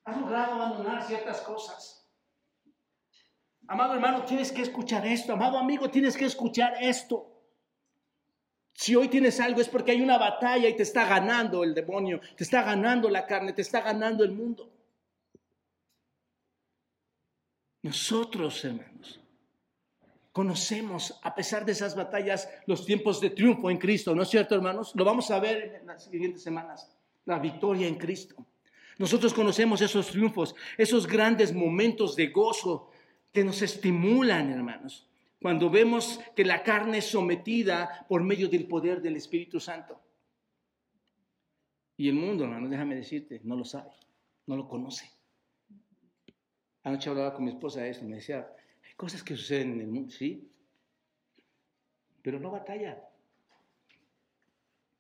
[0.05, 2.07] Has logrado abandonar ciertas cosas.
[3.67, 5.33] Amado hermano, tienes que escuchar esto.
[5.33, 7.30] Amado amigo, tienes que escuchar esto.
[8.81, 12.19] Si hoy tienes algo es porque hay una batalla y te está ganando el demonio,
[12.35, 14.73] te está ganando la carne, te está ganando el mundo.
[17.83, 19.21] Nosotros, hermanos,
[20.33, 24.55] conocemos, a pesar de esas batallas, los tiempos de triunfo en Cristo, ¿no es cierto,
[24.55, 24.93] hermanos?
[24.95, 26.91] Lo vamos a ver en las siguientes semanas,
[27.27, 28.35] la victoria en Cristo.
[28.97, 32.91] Nosotros conocemos esos triunfos, esos grandes momentos de gozo
[33.31, 35.10] que nos estimulan, hermanos,
[35.41, 40.01] cuando vemos que la carne es sometida por medio del poder del Espíritu Santo.
[41.97, 43.91] Y el mundo, hermanos, déjame decirte, no lo sabe,
[44.47, 45.11] no lo conoce.
[46.83, 48.49] Anoche hablaba con mi esposa de esto, me decía,
[48.87, 50.51] hay cosas que suceden en el mundo, sí,
[52.23, 53.03] pero no batalla.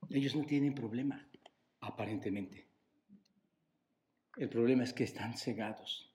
[0.08, 1.26] Ellos no tienen problema,
[1.80, 2.66] aparentemente.
[4.36, 6.09] El problema es que están cegados.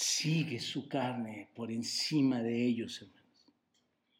[0.00, 3.52] Sigue su carne por encima de ellos, hermanos.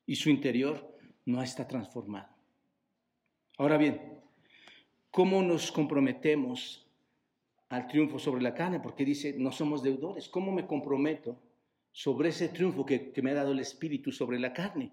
[0.07, 2.35] Y su interior no está transformado.
[3.59, 4.21] Ahora bien,
[5.13, 6.85] ¿cómo nos comprometemos
[7.69, 10.29] al triunfo sobre la carne, porque dice, no somos deudores.
[10.29, 11.39] ¿Cómo me comprometo
[11.93, 14.91] sobre ese triunfo que, me ha dado el Espíritu sobre la carne?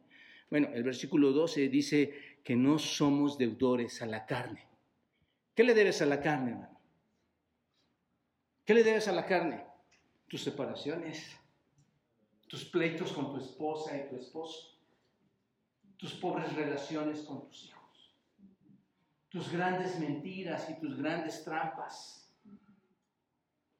[0.52, 4.68] Bueno, el versículo 12 dice que no somos deudores a la carne.
[5.56, 6.80] ¿Qué le debes a la carne, hermano?
[8.66, 9.64] ¿Qué le debes a la carne?
[10.28, 11.38] Tus separaciones,
[12.48, 14.78] tus pleitos con tu esposa y tu esposo,
[15.98, 18.16] tus pobres relaciones con tus hijos,
[19.30, 22.26] tus grandes mentiras y tus grandes trampas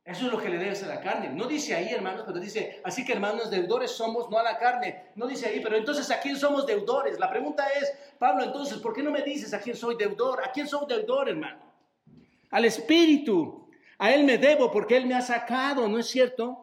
[0.06, 1.30] eso es lo que le debes a la carne.
[1.30, 5.08] No dice ahí, hermanos, pero dice, así que hermanos, deudores somos, no a la carne.
[5.16, 7.20] No dice ahí, pero entonces ¿a quién somos deudores?
[7.20, 10.44] La pregunta es, Pablo, entonces, ¿por qué no me dices a quién soy deudor?
[10.46, 11.60] ¿A quién soy deudor, hermano?
[12.52, 13.65] Al Espíritu.
[13.98, 16.62] A Él me debo porque Él me ha sacado, ¿no es cierto?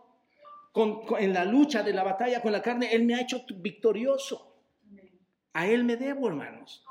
[1.18, 4.56] en la lucha de la batalla con la carne, Él me ha hecho victorioso.
[5.52, 6.82] A Él me debo, hermanos.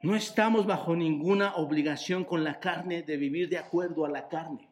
[0.00, 4.68] No estamos bajo ninguna obligación con la carne de vivir de acuerdo a la carne.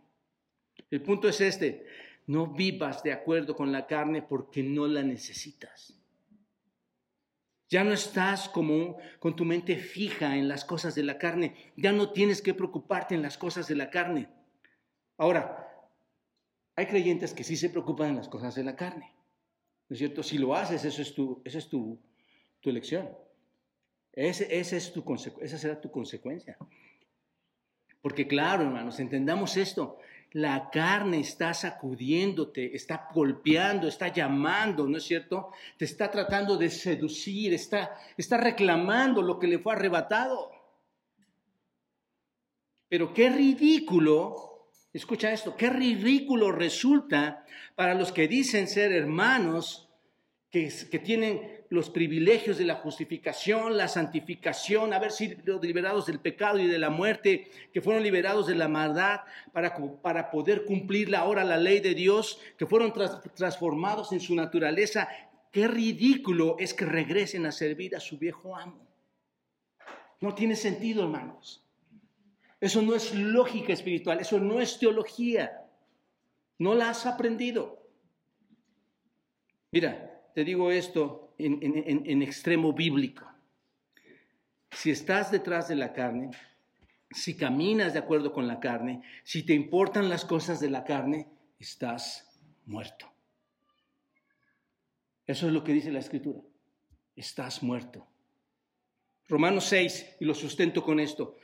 [0.90, 1.87] El punto es este,
[2.26, 6.00] no vivas de acuerdo con la carne porque no la necesitas.
[7.70, 11.92] Ya no estás como con tu mente fija en las cosas de la carne, ya
[11.92, 14.28] no tienes que preocuparte en las cosas de la carne.
[15.16, 15.68] Ahora,
[16.74, 19.14] hay creyentes que sí se preocupan en las cosas de la carne.
[19.88, 20.22] ¿No es cierto?
[20.24, 21.98] Si lo haces, eso es tu, esa es tu,
[22.61, 23.09] tu elección.
[24.12, 25.04] Ese, es tu,
[25.40, 26.59] esa será tu consecuencia.
[28.02, 29.98] Porque claro, hermanos, entendamos esto.
[30.33, 35.51] La carne está sacudiéndote, está golpeando, está llamando, ¿no es cierto?
[35.77, 40.53] Te está tratando de seducir, está, está reclamando lo que le fue arrebatado.
[42.88, 49.89] Pero qué ridículo, escucha esto, qué ridículo resulta para los que dicen ser hermanos,
[50.51, 56.67] que, tienen los privilegios de la justificación, la santificación, haber sido liberados del pecado y
[56.67, 59.21] de la muerte, que fueron liberados de la maldad
[59.53, 62.93] para, para poder cumplir ahora la ley de Dios, que fueron
[63.37, 65.09] transformados en su naturaleza.
[65.53, 68.89] Qué ridículo es que regresen a servir a su viejo amo.
[70.21, 71.65] No tiene sentido, hermanos.
[72.61, 75.65] Eso no es lógica espiritual, eso no es teología.
[76.59, 77.81] No la has aprendido.
[79.73, 83.27] Mira, te digo esto en, extremo bíblico.
[84.71, 86.31] Si estás detrás de la carne,
[87.11, 91.29] si caminas de acuerdo con la carne, si te importan las cosas de la carne,
[91.59, 92.31] estás
[92.66, 93.11] muerto.
[95.27, 96.40] Eso es lo que dice la escritura.
[97.16, 98.07] Estás muerto.
[99.29, 101.37] Romanos 6, y lo sustento con esto.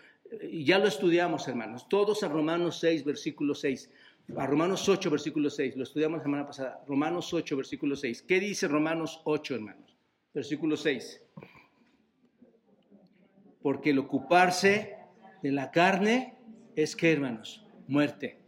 [0.43, 1.89] Y ya lo estudiamos, hermanos.
[1.89, 3.91] Todos a Romanos 6, versículo 6.
[4.35, 5.77] A Romanos 8, versículo 6.
[5.77, 6.83] Lo estudiamos la semana pasada.
[6.87, 8.23] Romanos 8, versículo 6.
[8.23, 9.97] ¿Qué dice Romanos 8, hermanos?
[10.35, 11.23] Versículo 6.
[13.63, 14.97] Porque el ocuparse
[15.43, 16.35] de la carne
[16.75, 18.41] es que, hermanos, muerte.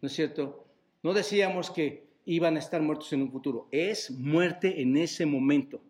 [0.00, 0.66] ¿No es cierto?
[1.02, 3.68] No decíamos que iban a estar muertos en un futuro.
[3.70, 5.82] Es muerte en ese momento.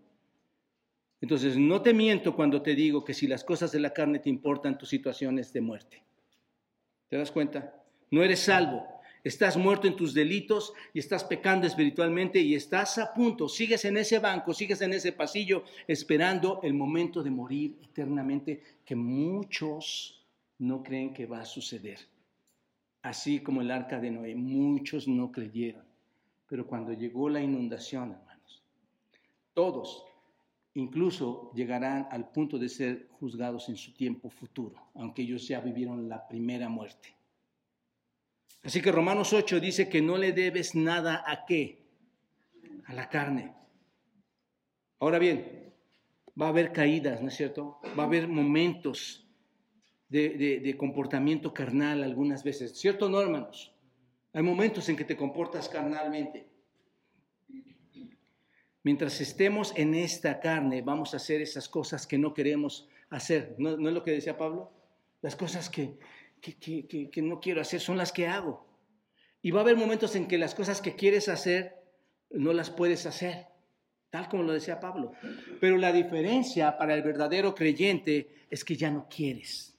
[1.23, 4.29] Entonces, no te miento cuando te digo que si las cosas de la carne te
[4.29, 6.05] importan, tu situación es de muerte.
[7.09, 7.83] ¿Te das cuenta?
[8.11, 8.87] No eres salvo.
[9.25, 13.97] Estás muerto en tus delitos y estás pecando espiritualmente y estás a punto, sigues en
[13.97, 20.27] ese banco, sigues en ese pasillo esperando el momento de morir eternamente que muchos
[20.59, 21.99] no creen que va a suceder.
[23.03, 25.85] Así como el arca de Noé, muchos no creyeron.
[26.49, 28.63] Pero cuando llegó la inundación, hermanos,
[29.55, 30.05] todos
[30.75, 36.09] incluso llegarán al punto de ser juzgados en su tiempo futuro, aunque ellos ya vivieron
[36.09, 37.15] la primera muerte.
[38.63, 41.83] Así que Romanos 8 dice que no le debes nada a qué?
[42.85, 43.55] A la carne.
[45.01, 45.73] Ahora bien,
[46.41, 47.81] va a haber caídas, ¿no es cierto?
[47.99, 49.27] Va a haber momentos
[50.09, 53.75] de, comportamiento carnal algunas veces, ¿cierto no, hermanos?
[54.35, 56.49] Hay momentos en que te comportas carnalmente.
[58.83, 63.55] Mientras estemos en esta carne, vamos a hacer esas cosas que no queremos hacer.
[63.59, 64.73] ¿No, es lo que decía Pablo?
[65.21, 65.99] Las cosas que,
[66.43, 68.67] que, no quiero hacer son las que hago.
[69.41, 71.81] Y va a haber momentos en que las cosas que quieres hacer
[72.31, 73.47] no las puedes hacer,
[74.11, 75.13] tal como lo decía Pablo.
[75.61, 79.79] Pero la diferencia para el verdadero creyente es que ya no quieres,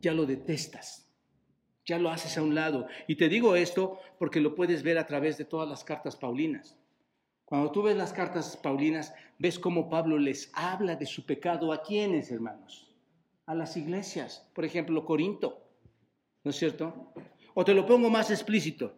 [0.00, 1.08] ya lo detestas,
[1.84, 2.88] ya lo haces a un lado.
[3.06, 6.76] Y te digo esto porque lo puedes ver a través de todas las cartas paulinas.
[7.44, 11.82] Cuando tú ves las cartas paulinas, ves cómo Pablo les habla de su pecado a
[11.82, 12.85] quienes, hermanos?
[13.46, 15.62] A las iglesias, por ejemplo, Corinto,
[16.44, 17.12] ¿no es cierto?
[17.54, 18.92] O te lo pongo más explícito,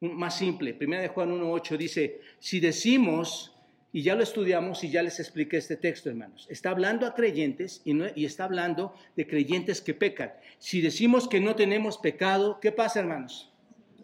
[0.00, 0.74] más simple.
[0.74, 3.56] Primera de Juan 1.8 dice, si decimos,
[3.92, 7.82] y ya lo estudiamos y ya les expliqué este texto, hermanos, está hablando a creyentes
[7.84, 10.32] y, y está hablando de creyentes que pecan.
[10.58, 13.50] Si decimos que no tenemos pecado, ¿qué pasa, hermanos?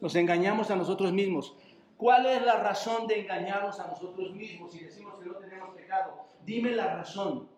[0.00, 1.54] Nos engañamos a nosotros mismos
[1.96, 6.26] ¿Cuál es la razón de engañarnos a nosotros mismos si decimos que no tenemos pecado?
[6.44, 7.48] Dime la razón.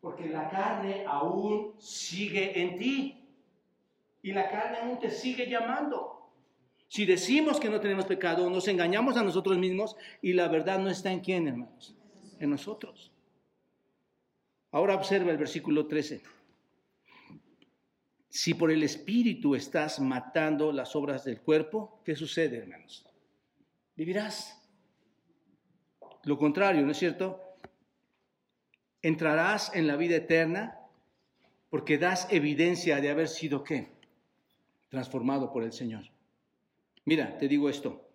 [0.00, 3.24] Porque la carne aún sigue en ti.
[4.22, 6.30] Y la carne aún te sigue llamando.
[6.88, 10.88] Si decimos que no tenemos pecado, nos engañamos a nosotros mismos y la verdad no
[10.88, 11.94] está en quién, hermanos.
[12.40, 13.12] En nosotros.
[14.70, 16.22] Ahora observa el versículo 13.
[18.28, 23.06] Si por el Espíritu estás matando las obras del cuerpo, ¿qué sucede, hermanos?
[23.96, 24.54] Vivirás.
[26.24, 27.47] Lo contrario, ¿no es cierto?
[29.08, 30.76] Entrarás en la vida eterna
[31.70, 33.88] porque das evidencia de haber sido qué?
[34.90, 36.04] Transformado por el Señor.
[37.06, 38.06] Mira, te digo esto.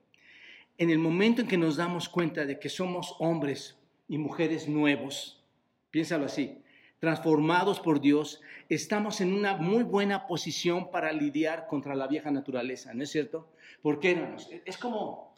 [0.78, 3.76] En el momento en que nos damos cuenta de que somos hombres
[4.08, 5.44] y mujeres nuevos,
[5.90, 6.62] piénsalo así,
[7.00, 12.94] transformados por Dios, estamos en una muy buena posición para lidiar contra la vieja naturaleza,
[12.94, 13.50] ¿no es cierto?
[13.82, 14.48] ¿Por qué, hermanos?
[14.64, 15.34] Es como,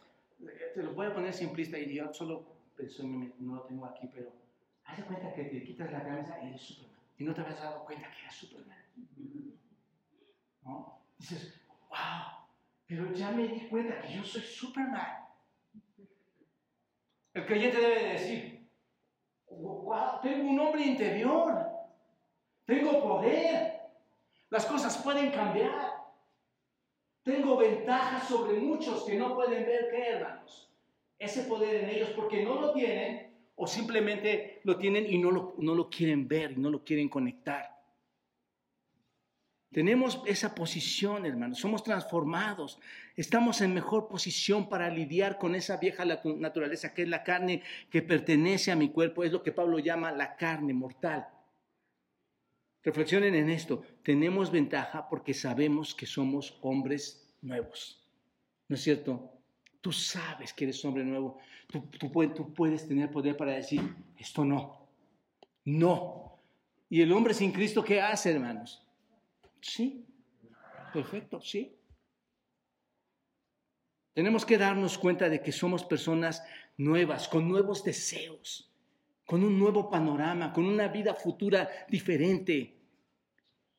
[0.73, 2.43] te lo voy a poner simplista y yo solo
[3.39, 4.43] no lo tengo aquí, pero
[4.85, 7.01] haz de cuenta que te quitas la cabeza y eres Superman.
[7.17, 8.83] Y no te habías dado cuenta que eres Superman.
[10.63, 11.01] ¿No?
[11.17, 12.47] Dices, wow,
[12.87, 15.25] pero ya me di cuenta que yo soy Superman.
[17.33, 18.69] El creyente debe decir,
[20.21, 21.65] tengo un hombre interior,
[22.65, 23.81] tengo poder,
[24.49, 25.95] las cosas pueden cambiar.
[27.23, 30.71] Tengo ventajas sobre muchos que no pueden ver qué, hermanos.
[31.17, 33.24] Ese poder en ellos porque no lo tienen
[33.55, 37.09] o simplemente lo tienen y no lo, no lo quieren ver y no lo quieren
[37.09, 37.75] conectar.
[39.71, 42.79] Tenemos esa posición, hermanos, somos transformados,
[43.17, 48.01] estamos en mejor posición para lidiar con esa vieja naturaleza que es la carne que
[48.01, 51.27] pertenece a mi cuerpo, es lo que Pablo llama la carne mortal.
[52.83, 58.01] Reflexionen en esto, tenemos ventaja porque sabemos que somos hombres nuevos,
[58.69, 59.34] ¿no es cierto?
[59.85, 63.79] Tú sabes que eres hombre nuevo, tú, tú puedes tener poder para decir,
[64.17, 64.87] esto no,
[65.63, 66.39] no.
[66.89, 68.83] ¿Y el hombre sin Cristo qué hace, hermanos?
[69.61, 70.03] Sí,
[70.91, 71.75] perfecto, sí.
[74.15, 76.43] Tenemos que darnos cuenta de que somos personas
[76.77, 78.73] nuevas, con nuevos deseos,
[79.23, 82.75] con un nuevo panorama, con una vida futura diferente.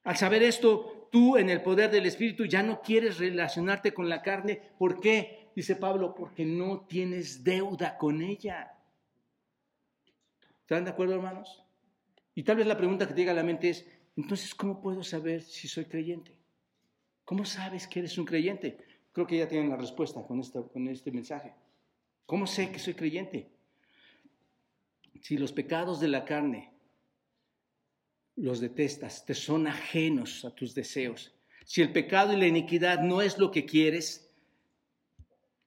[0.04, 4.22] Al saber esto, tú en el poder del Espíritu ya no quieres relacionarte con la
[4.22, 4.70] carne.
[4.78, 5.45] ¿Por qué?
[5.56, 8.74] Dice Pablo, porque no tienes deuda con ella.
[10.60, 11.64] ¿Están de acuerdo, hermanos?
[12.34, 13.86] Y tal vez la pregunta que te llega a la mente es,
[14.18, 16.36] entonces, ¿cómo puedo saber si soy creyente?
[17.24, 18.76] ¿Cómo sabes que eres un creyente?
[19.12, 21.54] Creo que ya tienen la respuesta con, con este mensaje.
[22.26, 23.48] ¿Cómo sé que soy creyente?
[25.22, 26.74] Si los pecados de la carne
[28.34, 31.34] los detestas, te son ajenos a tus deseos.
[31.64, 34.25] Si el pecado y la iniquidad no es lo que quieres,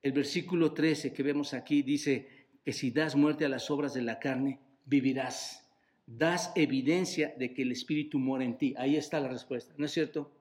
[0.01, 4.01] el versículo 13 que vemos aquí dice que si das muerte a las obras de
[4.01, 5.65] la carne, vivirás.
[6.05, 8.73] Das evidencia de que el Espíritu mora en ti.
[8.77, 10.31] Ahí está la respuesta, ¿no es cierto?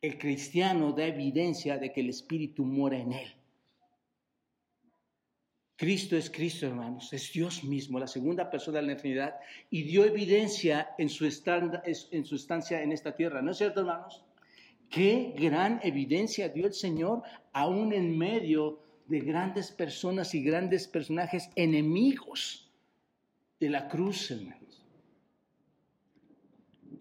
[0.00, 3.34] El cristiano da evidencia de que el Espíritu mora en él.
[5.76, 9.34] Cristo es Cristo, hermanos, es Dios mismo, la segunda persona de la Trinidad,
[9.70, 13.42] y dio evidencia en su, en su estancia en esta tierra.
[13.42, 14.23] ¿No es cierto, hermanos?
[14.90, 17.22] Qué gran evidencia dio el Señor
[17.52, 22.70] aún en medio de grandes personas y grandes personajes enemigos
[23.60, 24.84] de la cruz, hermanos.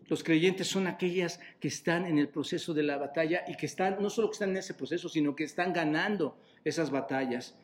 [0.08, 4.02] Los creyentes son aquellas que están en el proceso de la batalla y que están,
[4.02, 7.56] no solo que están en ese proceso, sino que están ganando esas batallas.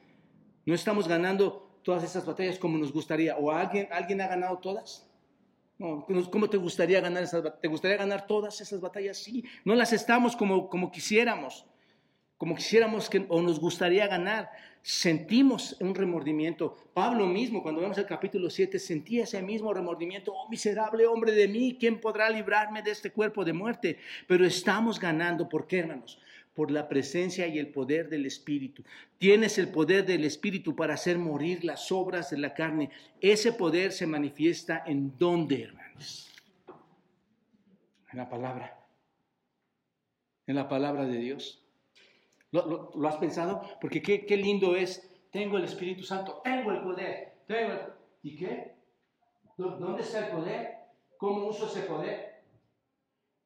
[0.66, 3.36] No estamos ganando todas esas batallas como nos gustaría.
[3.38, 5.09] ¿O alguien, alguien ha ganado todas?
[5.80, 9.18] No, ¿Cómo te gustaría ganar esas ¿Te gustaría ganar todas esas batallas?
[9.18, 11.66] Sí, no las estamos como, como quisiéramos,
[12.38, 14.52] como quisiéramos que, o nos gustaría ganar.
[14.82, 16.76] Sentimos un remordimiento.
[16.94, 20.34] Pablo mismo, cuando vemos el capítulo 7, sentía ese mismo remordimiento.
[20.34, 24.00] Oh, miserable hombre de mí, ¿quién podrá librarme de este cuerpo de muerte?
[24.28, 25.48] Pero estamos ganando.
[25.48, 26.20] ¿Por qué, hermanos?
[26.60, 28.84] Por la presencia y el poder del Espíritu.
[29.18, 32.90] Tienes el poder del Espíritu para hacer morir las obras de la carne.
[33.22, 36.30] Ese poder se manifiesta en dónde, hermanos?
[38.12, 38.78] En la palabra.
[40.48, 41.66] En la palabra de Dios.
[42.52, 43.62] ¿Lo, has pensado?
[43.80, 47.36] Porque qué, lindo es, tengo el Espíritu Santo, tengo el poder.
[47.48, 47.74] Tengo
[48.22, 48.76] ¿Y qué?
[49.56, 50.76] ¿Dónde está el poder?
[51.16, 52.44] ¿Cómo uso ese poder?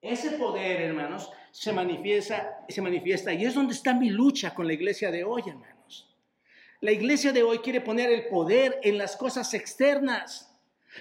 [0.01, 4.73] Ese poder, hermanos, se manifiesta, se manifiesta y es donde está mi lucha con la
[4.73, 6.09] iglesia de hoy, hermanos.
[6.81, 10.51] La iglesia de hoy quiere poner el poder en las cosas externas.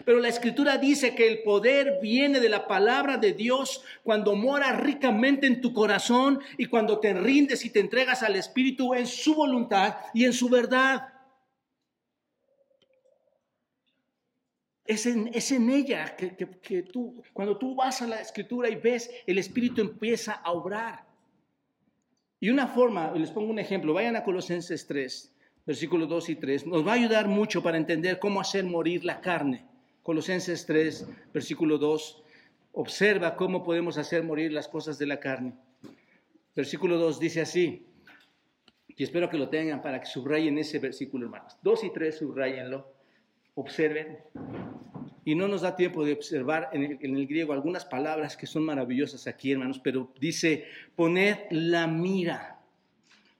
[0.05, 4.73] Pero la escritura dice que el poder viene de la palabra de Dios cuando mora
[4.73, 9.35] ricamente en tu corazón y cuando te rindes y te entregas al Espíritu en su
[9.35, 11.12] voluntad y en su verdad.
[14.93, 15.07] Es
[15.51, 20.33] en, ella que, tú, cuando tú vas a la escritura y ves, el Espíritu empieza
[20.35, 21.07] a obrar.
[22.39, 25.35] Y una forma, les pongo un ejemplo, vayan a Colosenses 3,
[25.65, 29.23] versículos 2 y 3, nos va a ayudar mucho para entender cómo hacer morir la
[29.23, 29.65] carne.
[30.03, 32.23] Colosenses 3, versículo 2,
[32.73, 35.55] observa cómo podemos hacer morir las cosas de la carne.
[36.55, 37.87] Versículo 2 dice así,
[38.89, 41.57] y espero que lo tengan para que subrayen ese versículo, hermanos.
[41.63, 42.92] 2 y 3, subrayenlo
[43.55, 44.19] observen.
[45.25, 49.27] Y no nos da tiempo de observar en el, griego algunas palabras que son maravillosas
[49.27, 50.65] aquí, hermanos, pero dice,
[50.97, 52.61] poned la mira,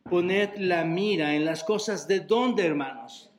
[0.09, 3.33] poned la mira en las cosas de dónde, hermanos.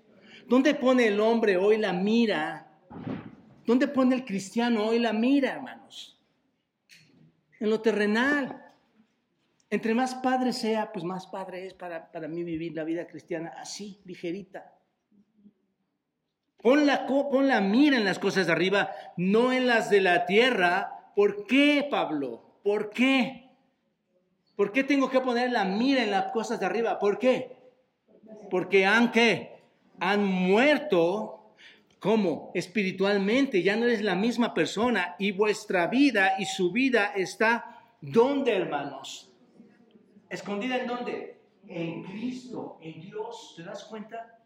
[0.47, 2.67] ¿Dónde pone el hombre hoy la mira?
[3.65, 6.19] ¿Dónde pone el cristiano hoy la mira, hermanos?
[7.61, 8.59] En lo terrenal.
[9.69, 13.53] Entre más padre sea, pues más padre es para, para mí vivir la vida cristiana
[13.57, 14.73] así, ligerita.
[16.63, 21.11] Pon la, mira en las cosas de arriba, no en las de la tierra.
[21.13, 22.41] ¿Por qué, Pablo?
[22.63, 23.49] ¿Por qué?
[24.55, 26.99] ¿Por qué tengo que poner la mira en las cosas de arriba?
[26.99, 27.57] ¿Por qué?
[28.49, 29.11] Porque han
[29.99, 31.53] han muerto
[31.99, 37.81] como espiritualmente, ya no es la misma persona y vuestra vida y su vida está
[37.99, 39.29] ¿dónde, hermanos?
[40.29, 41.41] Escondida en dónde?
[41.67, 43.53] En Cristo, en Dios.
[43.57, 44.39] ¿Te das cuenta?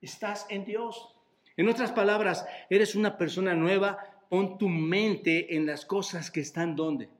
[0.00, 1.19] Estás en Dios.
[1.60, 3.98] En otras palabras, eres una persona nueva,
[4.30, 7.10] pon tu mente en las cosas que están donde?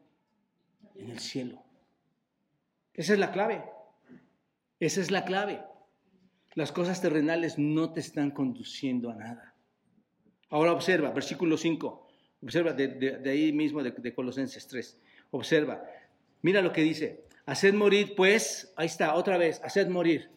[0.94, 1.62] En el cielo.
[2.94, 3.62] Esa es la clave.
[4.78, 5.62] Esa es la clave.
[6.54, 9.54] Las cosas terrenales no te están conduciendo a nada.
[10.48, 12.08] Ahora observa, versículo 5.
[12.42, 14.98] Observa de, ahí mismo de, de Colosenses 3.
[15.32, 15.84] Observa.
[16.40, 17.26] Mira lo que dice.
[17.44, 20.30] Haced morir, pues, ahí está, otra vez, haced morir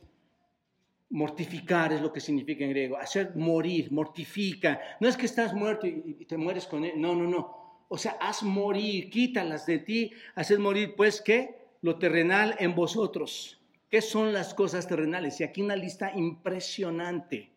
[1.14, 2.97] Mortificar es lo que significa en griego.
[2.97, 4.82] Hacer morir, mortifica.
[4.99, 6.93] No es que estás muerto y, te mueres con él.
[6.99, 7.84] No, no, no.
[7.88, 10.11] O sea, haz morir, quítalas de ti.
[10.34, 11.68] Hacer morir, pues, ¿qué?
[11.84, 13.61] Lo terrenal en vosotros.
[13.91, 15.39] ¿Qué son las cosas terrenales?
[15.39, 17.51] Y aquí una lista impresionante.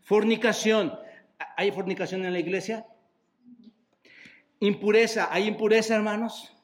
[0.00, 0.98] Fornicación.
[1.58, 2.86] ¿Hay fornicación en la iglesia?
[4.58, 5.28] Impureza.
[5.30, 6.56] ¿Hay impureza, hermanos?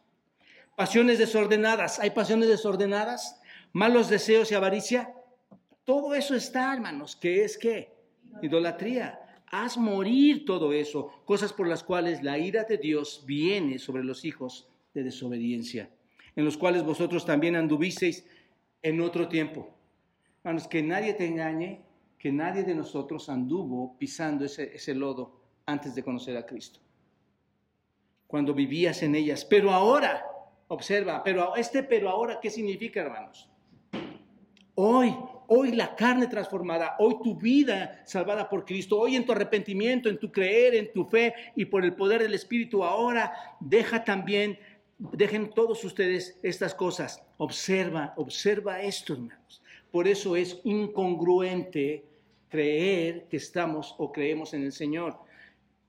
[0.77, 1.99] Pasiones desordenadas.
[1.99, 3.39] ¿Hay pasiones desordenadas?
[3.75, 5.13] Malos deseos y avaricia.
[5.85, 7.93] Todo eso está, hermanos, que es qué?
[8.41, 9.19] Idolatría.
[9.47, 14.25] Haz morir todo eso, cosas por las cuales la ira de Dios viene sobre los
[14.25, 15.91] hijos de desobediencia,
[16.37, 18.25] en los cuales vosotros también anduvisteis
[18.81, 19.69] en otro tiempo.
[20.43, 21.83] Hermanos, que nadie te engañe,
[22.19, 26.81] que nadie de nosotros anduvo pisando ese, ese lodo antes de conocer a Cristo.
[28.27, 29.45] Cuando vivías en ellas.
[29.45, 30.25] Pero ahora,
[30.69, 33.51] observa, pero este pero ahora, ¿qué significa, hermanos?
[34.75, 35.15] Hoy,
[35.49, 40.19] hoy la carne transformada, hoy tu vida salvada por Cristo, hoy en tu arrepentimiento, en
[40.19, 44.59] tu creer, en tu fe y por el poder del Espíritu, ahora deja también,
[44.99, 47.23] dejen todos ustedes estas cosas.
[47.39, 49.63] Observa, observa esto, hermanos.
[49.91, 52.05] Por eso es incongruente
[52.49, 55.19] creer que estamos o creemos en el Señor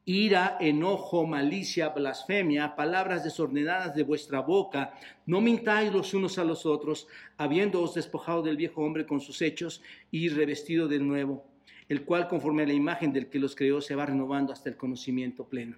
[0.06, 4.94] ira, enojo, malicia, blasfemia, palabras desordenadas de vuestra boca.
[5.26, 9.82] No mintáis los unos a los otros, habiéndoos despojado del viejo hombre con sus hechos
[10.12, 11.46] y revestido del nuevo,
[11.88, 14.78] el cual conforme a la imagen del que los creó se va renovando hasta el
[14.78, 15.78] conocimiento pleno.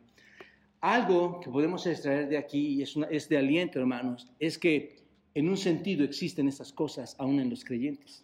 [0.82, 4.98] Algo que podemos extraer de aquí, y es, es de aliento, hermanos, es que
[5.34, 8.24] en un sentido existen estas cosas aún en los creyentes.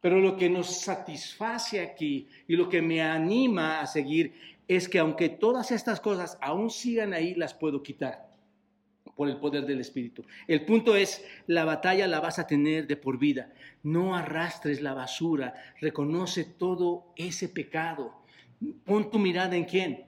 [0.00, 4.34] Pero lo que nos satisface aquí y lo que me anima a seguir
[4.68, 8.28] es que aunque todas estas cosas aún sigan ahí, las puedo quitar
[9.16, 10.24] por el poder del Espíritu.
[10.48, 13.52] El punto es, la batalla la vas a tener de por vida.
[13.82, 18.12] No arrastres la basura, reconoce todo ese pecado.
[18.84, 20.06] Pon tu mirada en quién.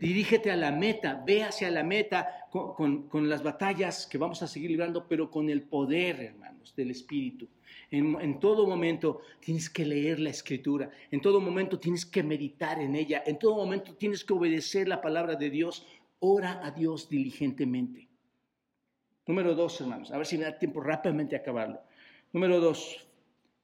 [0.00, 4.46] Dirígete a la meta, ve hacia la meta con, con las batallas que vamos a
[4.46, 6.34] seguir librando, pero con el poder,
[6.76, 7.48] del Espíritu.
[7.90, 12.94] En, todo momento tienes que leer la escritura, en todo momento tienes que meditar en
[12.96, 15.86] ella, en todo momento tienes que obedecer la palabra de Dios.
[16.20, 18.08] Ora a Dios diligentemente.
[19.26, 21.80] Número dos, hermanos, a ver si me da tiempo rápidamente a acabarlo.
[22.32, 23.06] Número dos,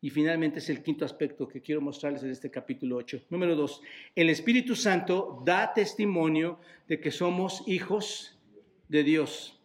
[0.05, 3.23] y finalmente es el quinto aspecto que quiero mostrarles en este capítulo 8.
[3.31, 3.81] Número dos,
[4.15, 8.39] el Espíritu Santo da testimonio de que somos hijos
[8.89, 9.59] de Dios.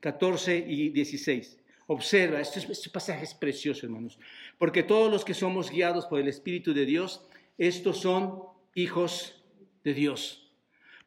[0.00, 1.58] 14 y 16.
[1.86, 4.18] Observa, este, pasaje es precioso, hermanos,
[4.58, 7.26] porque todos los que somos guiados por el Espíritu de Dios,
[7.58, 8.42] estos son
[8.74, 9.44] hijos
[9.84, 10.50] de Dios.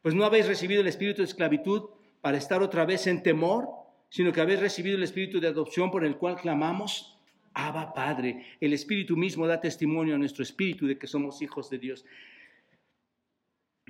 [0.02, 3.68] Pues no habéis recibido el espíritu de esclavitud para estar otra vez en temor,
[4.08, 7.18] sino que habéis recibido el espíritu de adopción por el cual clamamos,
[7.52, 8.56] Abba Padre.
[8.60, 12.04] El Espíritu mismo da testimonio a nuestro espíritu de que somos hijos de Dios.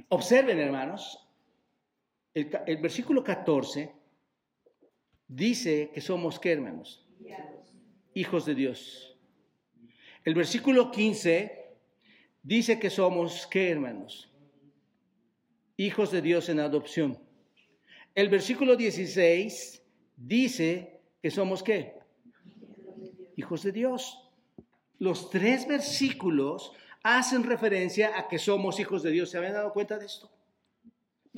[0.08, 1.28] Observen, hermanos,
[2.32, 3.97] el, el versículo 14
[5.28, 7.06] dice que somos, ¿qué hermanos?
[8.14, 9.16] Hijos de Dios.
[10.24, 11.76] El versículo 15
[12.42, 14.32] dice que somos, ¿qué hermanos?
[15.76, 17.18] Hijos de Dios en adopción.
[18.14, 19.82] El versículo 16
[20.16, 21.94] dice que somos, ¿qué?
[23.36, 24.28] Hijos de Dios.
[24.98, 26.72] Los tres versículos
[27.04, 29.30] hacen referencia a que somos hijos de Dios.
[29.30, 30.32] ¿Se habían dado cuenta de esto?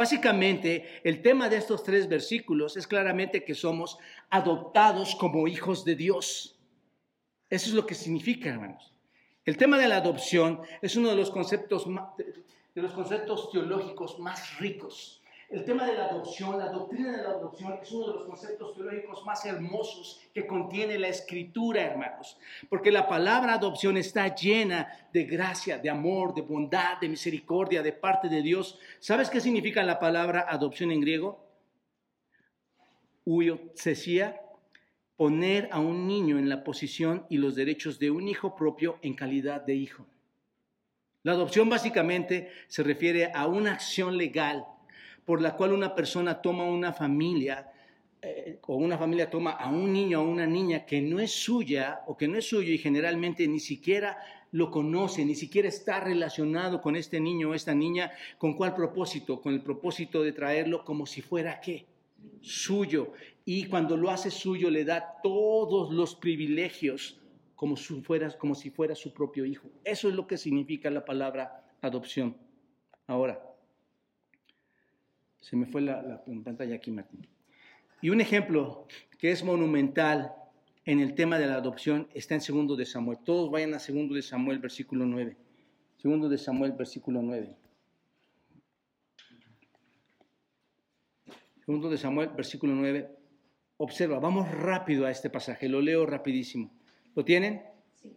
[0.01, 3.99] Básicamente, el tema de estos tres versículos es claramente que somos
[4.31, 6.59] adoptados como hijos de Dios.
[7.51, 8.95] Eso es lo que significa, hermanos.
[9.45, 11.85] El tema de la adopción es uno de los conceptos,
[12.75, 15.20] de los conceptos teológicos más ricos
[15.51, 18.73] el tema de la adopción, la doctrina de la adopción es uno de los conceptos
[18.73, 22.39] teológicos más hermosos que contiene la escritura, hermanos.
[22.69, 27.93] Porque la palabra adopción está llena de gracia, de amor, de bondad, de misericordia de
[27.93, 28.79] parte de Dios.
[29.01, 31.45] ¿Sabes qué significa la palabra adopción en griego?
[33.25, 34.41] Uiocesia,
[35.17, 39.15] poner a un niño en la posición y los derechos de un hijo propio en
[39.15, 40.07] calidad de hijo.
[41.25, 44.65] La adopción básicamente se refiere a una acción legal
[45.31, 47.71] por la cual una persona toma una familia
[48.21, 52.01] eh, o una familia toma a un niño o una niña que no es suya
[52.09, 54.19] o que no es suyo y generalmente ni siquiera
[54.51, 59.41] lo conoce, ni siquiera está relacionado con este niño o esta niña, ¿con cuál propósito?
[59.41, 61.87] Con el propósito de traerlo como si fuera qué?
[62.41, 63.13] Suyo.
[63.45, 67.21] Y cuando lo hace suyo le da todos los privilegios
[67.55, 69.69] como si fuera, como si fuera su propio hijo.
[69.85, 72.37] Eso es lo que significa la palabra adopción.
[73.07, 73.50] Ahora,
[75.41, 77.27] se me fue la, pantalla aquí, Martín.
[78.03, 78.87] Y un ejemplo
[79.19, 80.33] que es monumental
[80.85, 83.19] en el tema de la adopción está en segundo de Samuel.
[83.25, 85.37] Todos vayan a segundo de Samuel, versículo 9.
[85.97, 87.57] Segundo de Samuel, versículo 9.
[91.65, 93.11] Segundo de Samuel, versículo 9.
[93.77, 96.73] Observa, vamos rápido a este pasaje, lo leo rapidísimo.
[97.15, 97.63] ¿Lo tienen?
[97.95, 98.17] Sí.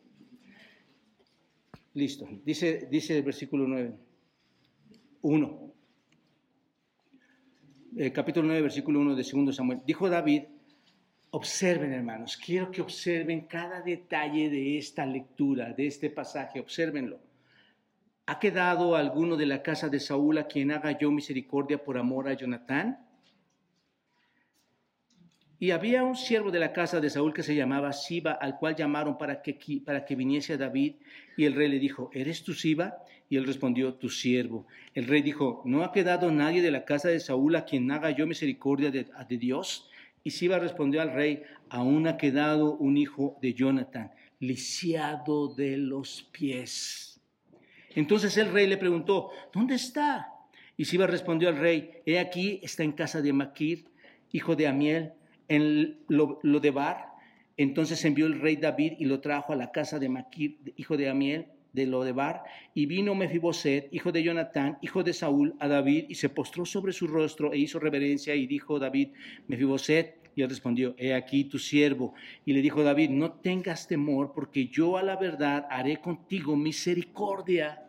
[1.94, 2.28] Listo.
[2.44, 3.94] Dice, dice el versículo 9.
[5.22, 5.73] 1.
[7.96, 9.82] Eh, capítulo 9, versículo 1 de 2 Samuel.
[9.86, 10.44] Dijo David,
[11.32, 17.20] observen hermanos, quiero que observen cada detalle de esta lectura, de este pasaje, observenlo.
[18.26, 22.28] ¿ha quedado alguno de la casa de Saúl a quien haga yo misericordia por amor
[22.28, 23.06] a Jonatán?
[25.60, 28.76] Y había un siervo de la casa de Saúl que se llamaba Siba, al cual
[28.76, 30.96] llamaron para que, para que viniese a David.
[31.38, 32.98] Y el rey le dijo, ¿eres tú Siba?
[33.30, 34.68] Y él respondió, tu siervo.
[34.94, 38.12] El rey dijo, ¿no ha quedado nadie de la casa de Saúl a quien haga
[38.12, 39.90] yo misericordia de, Dios?
[40.24, 46.30] Y Siba respondió al rey, aún ha quedado un hijo de Jonathan, lisiado de los
[46.32, 47.22] pies.
[47.96, 50.30] Entonces el rey le preguntó, ¿dónde está?
[50.78, 53.86] Y Siba respondió al rey, he aquí, está en casa de Maquir,
[54.32, 55.14] hijo de Amiel,
[55.48, 57.14] en lo, de Bar.
[57.58, 61.10] Entonces envió el rey David y lo trajo a la casa de Maquir, hijo de
[61.10, 62.44] Amiel, de Lodebar,
[62.74, 66.94] y vino Mefiboset, hijo de Jonatán, hijo de Saúl, a David, y se postró sobre
[66.94, 69.10] su rostro e hizo reverencia, y dijo David,
[69.48, 72.14] Mefiboset, y él respondió, he aquí tu siervo.
[72.46, 77.80] Y le dijo David, no tengas temor, porque yo a la verdad haré contigo misericordia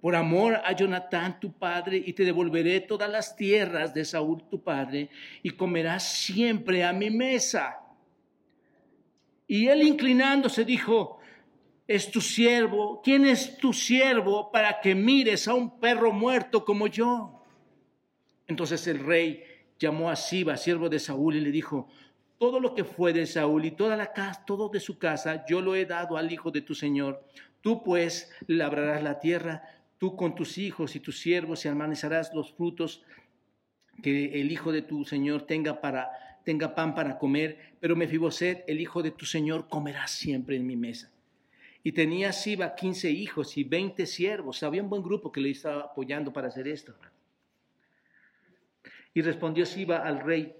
[0.00, 4.60] por amor a Jonatán tu padre, y te devolveré todas las tierras de Saúl tu
[4.60, 5.08] padre,
[5.44, 7.78] y comerás siempre a mi mesa.
[9.46, 11.20] Y él inclinándose dijo,
[11.94, 16.86] es tu siervo, ¿quién es tu siervo para que mires a un perro muerto como
[16.86, 17.44] yo?
[18.46, 19.44] Entonces el rey
[19.78, 21.88] llamó a Siba, siervo de Saúl, y le dijo,
[22.38, 25.60] todo lo que fue de Saúl y toda la casa, todo de su casa, yo
[25.60, 27.24] lo he dado al hijo de tu señor.
[27.60, 29.62] Tú pues labrarás la tierra
[30.02, 33.04] Tú con tus hijos y tus siervos y almacenarás los frutos
[34.02, 36.10] que el hijo de tu Señor tenga, para,
[36.44, 40.74] tenga pan para comer, pero Mefiboset, el hijo de tu Señor, comerá siempre en mi
[40.74, 41.12] mesa.
[41.82, 44.62] Y tenía Siba quince hijos y veinte siervos.
[44.62, 46.94] Había un buen grupo que le estaba apoyando para hacer esto.
[49.14, 50.56] Y respondió Siba al rey,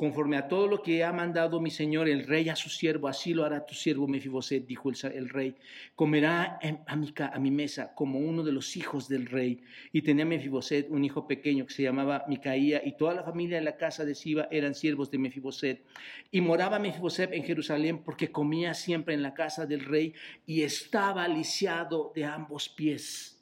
[0.00, 3.34] conforme a todo lo que ha mandado mi señor el rey a su siervo, así
[3.34, 5.54] lo hará tu siervo Mefiboset, dijo el, rey.
[5.94, 9.62] Comerá a mi, a mi, mesa como uno de los hijos del rey.
[9.92, 13.64] Y tenía Mefiboset un hijo pequeño que se llamaba Micaía, y toda la familia de
[13.64, 15.84] la casa de Siba eran siervos de Mefiboset.
[16.30, 20.14] Y moraba Mefiboset en Jerusalén porque comía siempre en la casa del rey
[20.46, 23.38] y estaba lisiado de ambos pies.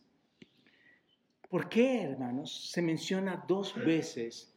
[1.49, 2.73] ¿Por qué, hermanos?
[2.73, 4.48] Se menciona dos veces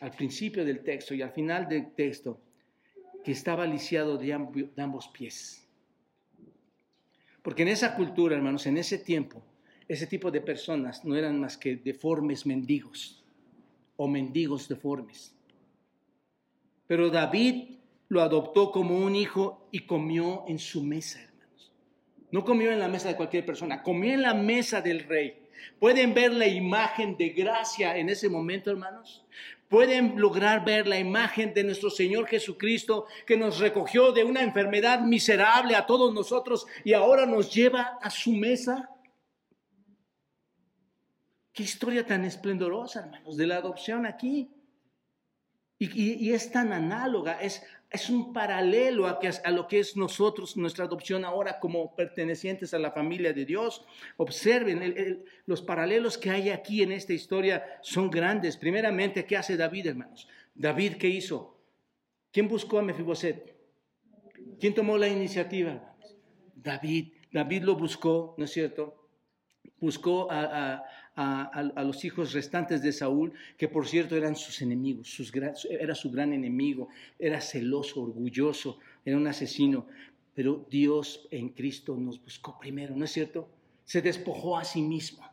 [0.00, 2.40] al principio del texto y al final del texto
[3.24, 5.66] que estaba lisiado de, ambos pies.
[7.42, 9.42] Porque en esa cultura, hermanos, en ese tiempo,
[9.88, 13.24] ese tipo de personas no eran más que deformes mendigos
[13.96, 15.34] o mendigos deformes.
[16.86, 17.76] Pero David
[18.08, 21.72] lo adoptó como un hijo y comió en su mesa, hermanos.
[22.30, 25.44] No comió en la mesa de cualquier persona, comió en la mesa del rey.
[25.78, 29.24] ¿Pueden ver la imagen de gracia en ese momento, hermanos?
[29.68, 35.00] Pueden lograr ver la imagen de nuestro Señor Jesucristo que nos recogió de una enfermedad
[35.00, 38.90] miserable a todos nosotros y ahora nos lleva a su mesa.
[41.52, 44.50] Qué historia tan esplendorosa, hermanos, de la adopción aquí.
[45.78, 47.62] Y, es tan análoga, es
[47.94, 52.90] es un paralelo a, lo que es nosotros, nuestra adopción ahora como pertenecientes a la
[52.90, 53.84] familia de Dios.
[54.16, 58.56] Observen, los paralelos que hay aquí en esta historia son grandes.
[58.56, 60.28] Primeramente, ¿qué hace David, hermanos?
[60.54, 61.56] David, ¿qué hizo?
[62.32, 63.54] ¿Quién buscó a Mefiboset?
[64.58, 65.94] ¿Quién tomó la iniciativa?
[66.56, 67.12] David.
[67.30, 69.08] David lo buscó, ¿no es cierto?
[69.78, 70.84] Buscó a, a,
[71.16, 75.32] los hijos restantes de Saúl, que por cierto eran sus enemigos, sus,
[75.68, 76.88] era su gran enemigo,
[77.18, 79.86] era celoso, orgulloso, era un asesino.
[80.34, 83.48] Pero Dios en Cristo nos buscó primero, ¿no es cierto?
[83.84, 85.24] Se despojó a sí mismo,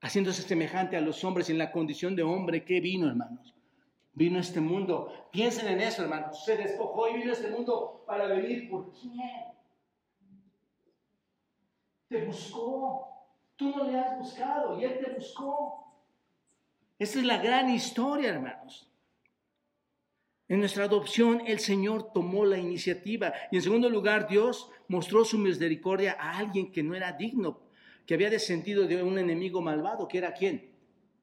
[0.00, 3.54] haciéndose semejante a los hombres en la condición de hombre que vino, hermanos.
[4.12, 5.28] Vino a este mundo.
[5.32, 6.44] Piensen en eso, hermanos.
[6.44, 9.18] Se despojó y vino a este mundo para venir por quién.
[12.08, 13.13] Te buscó.
[13.56, 15.84] Tú no le has buscado y Él te buscó.
[16.98, 18.90] Esa es la gran historia, hermanos.
[20.48, 23.32] En nuestra adopción, el Señor tomó la iniciativa.
[23.50, 27.60] Y en segundo lugar, Dios mostró su misericordia a alguien que no era digno,
[28.06, 30.70] que había descendido de un enemigo malvado, que era quién?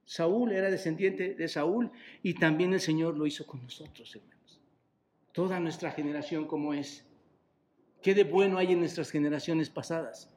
[0.05, 1.91] Saúl era descendiente de Saúl.
[2.23, 4.59] Y también el Señor lo hizo con nosotros, hermanos.
[5.31, 7.05] Toda nuestra generación como es.
[8.01, 10.30] ¿Qué de bueno hay en nuestras generaciones pasadas?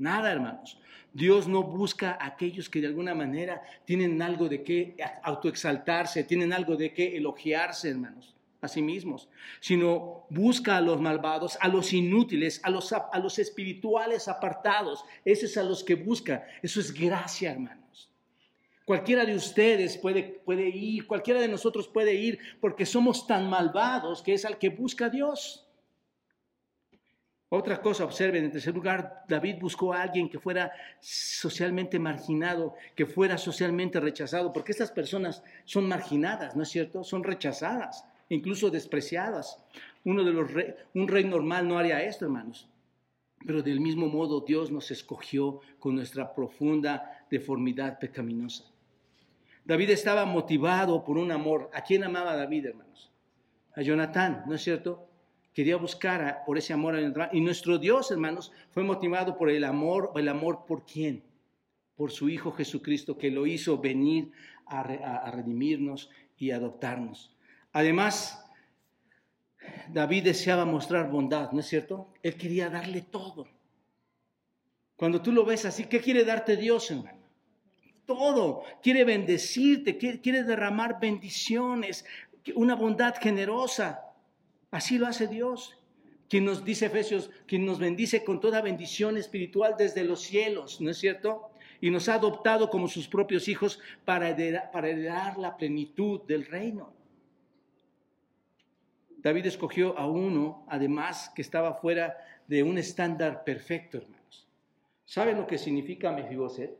[0.00, 0.78] Nada, hermanos.
[1.12, 6.54] Dios no busca a aquellos que de alguna manera tienen algo de qué autoexaltarse, tienen
[6.54, 9.28] algo de qué elogiarse, hermanos, a sí mismos,
[9.60, 15.04] sino busca a los malvados, a los inútiles, a los, a los espirituales apartados.
[15.22, 16.46] Eso es a los que busca.
[16.62, 18.10] Eso es gracia, hermanos.
[18.86, 24.22] Cualquiera de ustedes puede, puede ir, cualquiera de nosotros puede ir, porque somos tan malvados
[24.22, 25.69] que es al que busca a Dios.
[27.52, 30.70] Otra cosa, observen, en tercer lugar, David buscó a alguien que fuera
[31.00, 37.02] socialmente marginado, que fuera socialmente rechazado, porque estas personas son marginadas, ¿no es cierto?
[37.02, 39.58] Son rechazadas, incluso despreciadas.
[40.04, 40.48] Uno de los
[40.94, 42.68] un rey normal no haría esto, hermanos.
[43.44, 48.64] Pero del mismo modo Dios nos escogió con nuestra profunda deformidad pecaminosa.
[49.64, 51.68] David estaba motivado por un amor.
[51.74, 53.10] ¿A quién amaba David, hermanos?
[53.74, 55.09] A Jonatán, ¿no es cierto?
[55.54, 56.96] Quería buscar por ese amor.
[57.32, 61.22] Y nuestro Dios, hermanos, fue motivado por el amor, el amor por quién?
[61.96, 64.32] Por su Hijo Jesucristo, que lo hizo venir
[64.66, 67.36] a, a redimirnos y adoptarnos.
[67.72, 68.44] Además,
[69.92, 72.08] David deseaba mostrar bondad, ¿no es cierto?
[72.22, 73.46] Él quería darle todo.
[74.96, 77.18] Cuando tú lo ves así, ¿qué quiere darte Dios, hermano?
[78.06, 78.64] Todo.
[78.82, 82.04] Quiere bendecirte, quiere derramar bendiciones,
[82.54, 84.09] una bondad generosa.
[84.70, 85.76] Así lo hace Dios,
[86.28, 90.90] quien nos dice Efesios, quien nos bendice con toda bendición espiritual desde los cielos, ¿no
[90.90, 91.50] es cierto?
[91.80, 96.92] Y nos ha adoptado como sus propios hijos para heredar, la plenitud del reino.
[99.18, 102.16] David escogió a uno, además, que estaba fuera
[102.46, 104.46] de un estándar perfecto, hermanos.
[105.04, 106.78] ¿Saben lo que significa Mefiboset?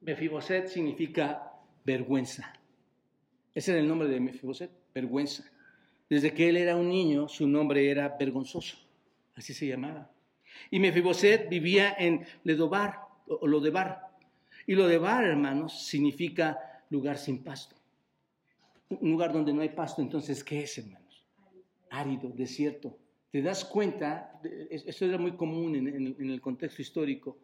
[0.00, 1.52] Mefiboset significa
[1.84, 2.52] vergüenza.
[3.54, 5.44] Ese era el nombre de Mefiboset vergüenza.
[6.08, 8.76] Desde que él era un niño, su nombre era vergonzoso,
[9.36, 10.10] así se llamaba.
[10.70, 14.08] Y Mefiboset vivía en Ledobar, o Lodebar.
[14.66, 16.58] Y Lodebar, hermanos, significa
[16.90, 17.76] lugar sin pasto.
[18.88, 21.24] Un lugar donde no hay pasto, entonces, ¿qué es, hermanos?
[21.90, 22.98] Árido, desierto.
[23.30, 24.40] ¿Te das cuenta?
[24.70, 27.38] Esto era muy común en el contexto histórico.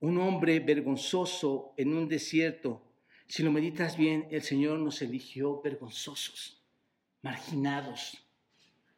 [0.00, 2.91] Un hombre vergonzoso en un desierto
[3.32, 6.60] si lo meditas bien, el Señor nos eligió vergonzosos,
[7.22, 8.22] marginados,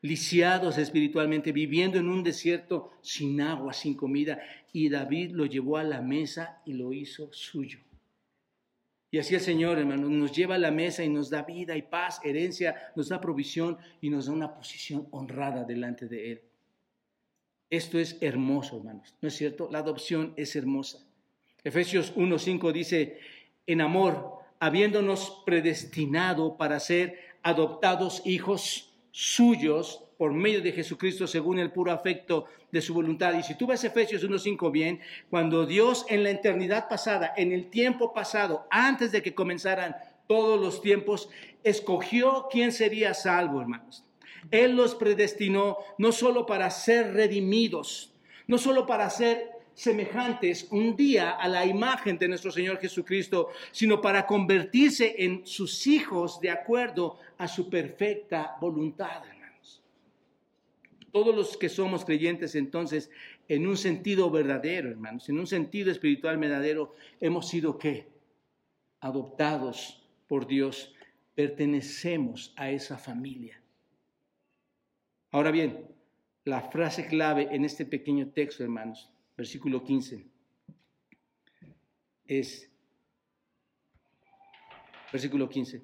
[0.00, 4.42] lisiados espiritualmente, viviendo en un desierto sin agua, sin comida.
[4.72, 7.78] Y David lo llevó a la mesa y lo hizo suyo.
[9.12, 11.82] Y así el Señor, hermano, nos lleva a la mesa y nos da vida y
[11.82, 16.42] paz, herencia, nos da provisión y nos da una posición honrada delante de Él.
[17.70, 19.68] Esto es hermoso, hermanos, ¿no es cierto?
[19.70, 21.06] La adopción es hermosa.
[21.64, 23.18] Efesios 1.5 dice,
[23.66, 31.72] en amor, habiéndonos predestinado para ser adoptados hijos suyos por medio de Jesucristo según el
[31.72, 33.34] puro afecto de su voluntad.
[33.34, 35.00] Y si tú ves Efesios 1.5 bien,
[35.30, 39.96] cuando Dios en la eternidad pasada, en el tiempo pasado, antes de que comenzaran
[40.26, 41.28] todos los tiempos,
[41.62, 44.04] escogió quién sería salvo, hermanos.
[44.50, 48.12] Él los predestinó no solo para ser redimidos,
[48.46, 54.00] no solo para ser semejantes un día a la imagen de nuestro Señor Jesucristo, sino
[54.00, 59.82] para convertirse en sus hijos de acuerdo a su perfecta voluntad, hermanos.
[61.10, 63.10] Todos los que somos creyentes entonces,
[63.48, 68.08] en un sentido verdadero, hermanos, en un sentido espiritual verdadero, hemos sido qué?
[69.00, 70.94] Adoptados por Dios,
[71.34, 73.60] pertenecemos a esa familia.
[75.30, 75.88] Ahora bien,
[76.44, 80.26] la frase clave en este pequeño texto, hermanos, versículo 15,
[82.26, 82.70] es,
[85.12, 85.82] versículo 15,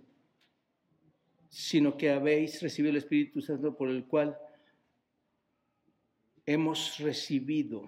[1.49, 4.39] sino que habéis recibido el Espíritu Santo por el cual
[6.47, 7.87] hemos recibido,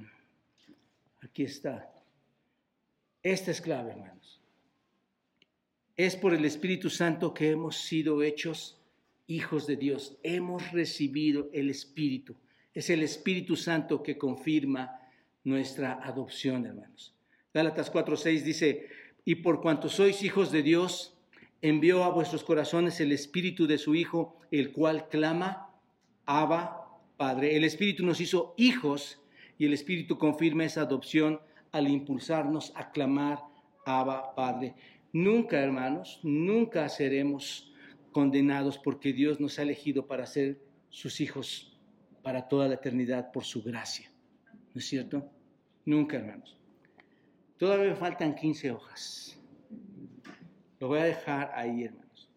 [1.21, 1.93] aquí está,
[3.23, 4.41] esta es clave, hermanos,
[5.97, 8.81] es por el Espíritu Santo que hemos sido hechos
[9.29, 12.37] hijos de Dios, hemos recibido el Espíritu,
[12.75, 15.02] es el Espíritu Santo que confirma
[15.45, 17.15] nuestra adopción, hermanos.
[17.53, 18.89] Gálatas 4:6 dice,
[19.25, 21.17] y por cuanto sois hijos de Dios,
[21.61, 25.71] envió a vuestros corazones el espíritu de su Hijo, el cual clama,
[26.27, 27.57] Abba, Padre.
[27.57, 29.21] El espíritu nos hizo hijos
[29.59, 31.41] y el espíritu confirma esa adopción
[31.71, 33.39] al impulsarnos a clamar,
[33.87, 34.75] Abba, Padre.
[35.13, 37.73] Nunca, hermanos, nunca seremos
[38.13, 41.79] condenados porque Dios nos ha elegido para ser sus hijos
[42.23, 44.12] para toda la eternidad por su gracia.
[44.75, 45.31] ¿No es cierto?
[45.85, 46.57] Nunca, hermanos.
[47.59, 49.39] Todavía me faltan 15 hojas.
[50.81, 52.29] Lo voy a dejar ahí, hermanos.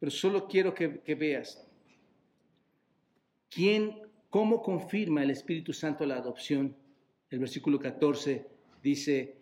[0.00, 1.66] Pero solo quiero que, veas
[3.48, 6.76] quién, cómo confirma el Espíritu Santo la adopción.
[7.30, 8.46] El versículo 14
[8.82, 9.36] dice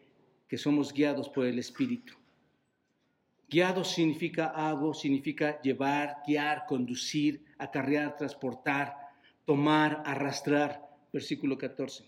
[0.48, 2.14] que somos guiados por el Espíritu.
[3.48, 8.96] Guiados significa algo, significa llevar, guiar, conducir, acarrear, transportar,
[9.44, 12.04] tomar, arrastrar versículo 14.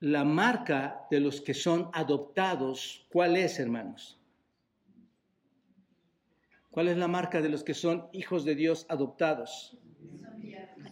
[0.00, 4.20] La marca de los que son adoptados, ¿cuál es, hermanos?
[6.70, 9.78] ¿Cuál es la marca de los que son hijos de Dios adoptados?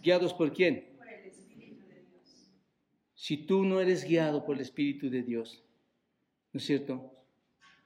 [0.01, 0.97] ¿Guiados por quién?
[3.13, 5.63] Si tú no eres guiado por el Espíritu de Dios,
[6.51, 7.11] ¿no es cierto?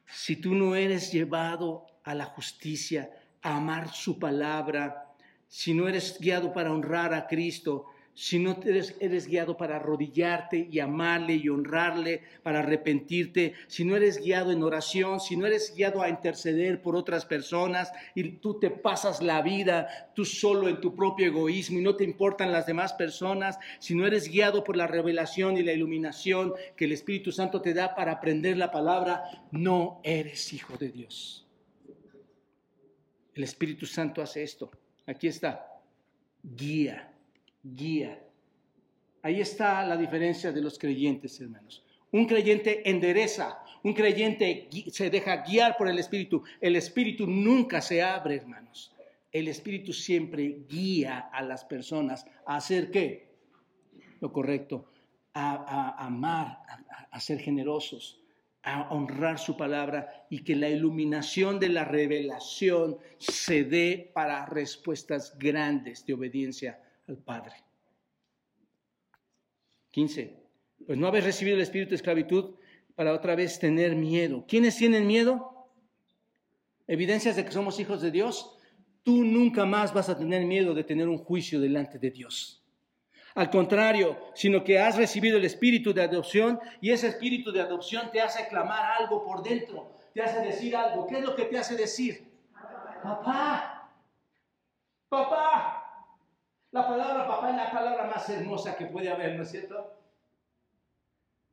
[0.05, 3.11] Si tú no eres llevado a la justicia,
[3.41, 5.08] a amar su palabra,
[5.49, 10.67] si no eres guiado para honrar a Cristo, si no eres, eres, guiado para arrodillarte
[10.69, 15.73] y amarle y honrarle, para arrepentirte, si no eres guiado en oración, si no eres
[15.73, 20.81] guiado a interceder por otras personas y tú te pasas la vida tú solo en
[20.81, 24.75] tu propio egoísmo y no te importan las demás personas, si no eres guiado por
[24.75, 29.23] la revelación y la iluminación que el Espíritu Santo te da para aprender la palabra,
[29.51, 31.47] no eres hijo de Dios.
[33.33, 34.69] El Espíritu Santo hace esto.
[35.09, 35.81] Aquí está.
[36.43, 37.09] Guía
[37.63, 38.21] guía.
[39.21, 41.83] Ahí está la diferencia de los creyentes, hermanos.
[42.11, 46.43] Un creyente endereza, un creyente se deja guiar por el Espíritu.
[46.61, 48.93] El Espíritu nunca se abre, hermanos.
[49.31, 53.29] El Espíritu siempre guía a las personas a hacer qué?
[54.21, 54.89] Lo correcto,
[55.33, 56.59] a, amar,
[57.11, 58.19] a ser generosos,
[58.63, 65.37] a honrar su palabra y que la iluminación de la revelación se dé para respuestas
[65.37, 67.55] grandes de obediencia al Padre.
[69.91, 70.37] 15.
[70.85, 72.55] Pues no habéis recibido el espíritu de esclavitud
[72.95, 74.45] para otra vez tener miedo.
[74.47, 75.69] ¿Quiénes tienen miedo?
[76.87, 78.57] Evidencias de que somos hijos de Dios.
[79.03, 82.58] Tú nunca más vas a tener miedo de tener un juicio delante de Dios.
[83.39, 88.11] Al contrario, sino que has recibido el espíritu de adopción y ese espíritu de adopción
[88.11, 91.07] te hace clamar algo por dentro, te hace decir algo.
[91.07, 92.29] ¿Qué es lo que te hace decir?
[93.01, 93.93] Papá,
[95.07, 96.13] papá,
[96.71, 99.89] la palabra papá es la palabra más hermosa que puede haber, ¿no es cierto?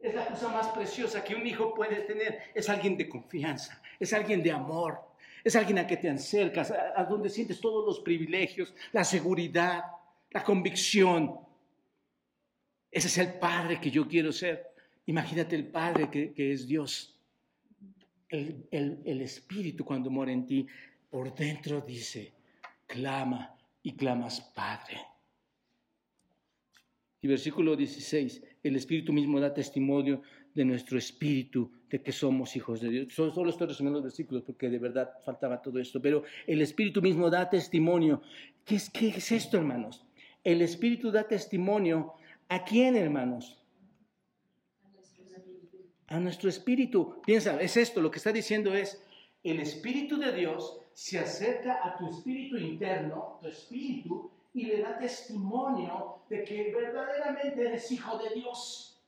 [0.00, 2.50] Es la cosa más preciosa que un hijo puede tener.
[2.52, 4.98] Es alguien de confianza, es alguien de amor,
[5.44, 9.84] es alguien a que te acercas, a, donde sientes todos los privilegios, la seguridad,
[10.32, 11.45] la convicción.
[12.96, 14.68] Ese es el padre que yo quiero ser.
[15.04, 17.14] Imagínate el padre que, es Dios.
[18.30, 20.66] El, el espíritu cuando mora en ti,
[21.10, 22.32] por dentro dice,
[22.86, 24.96] clama y clamas Padre.
[27.20, 30.22] Y versículo 16, el Espíritu mismo da testimonio
[30.54, 33.12] de nuestro espíritu, de que somos hijos de Dios.
[33.12, 37.28] Solo, estoy resumiendo los versículos porque de verdad faltaba todo esto, pero el Espíritu mismo
[37.28, 38.22] da testimonio.
[38.64, 40.06] ¿Qué es, qué es esto, hermanos?
[40.42, 42.14] El Espíritu da testimonio
[42.48, 43.58] a quién, hermanos?
[46.08, 47.20] A nuestro espíritu.
[47.24, 49.02] Piensa, es esto, lo que está diciendo es,
[49.42, 54.98] el Espíritu de Dios se acerca a tu espíritu interno, tu espíritu, y le da
[54.98, 58.98] testimonio de que verdaderamente eres hijo de Dios.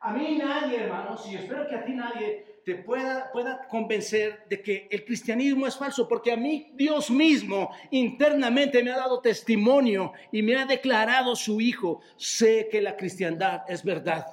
[0.00, 4.60] A mí nadie, hermanos, y espero que a ti nadie te pueda, pueda convencer de
[4.60, 10.12] que el cristianismo es falso, porque a mí Dios mismo internamente me ha dado testimonio
[10.32, 12.00] y me ha declarado su hijo.
[12.16, 14.26] Sé que la cristiandad es verdad.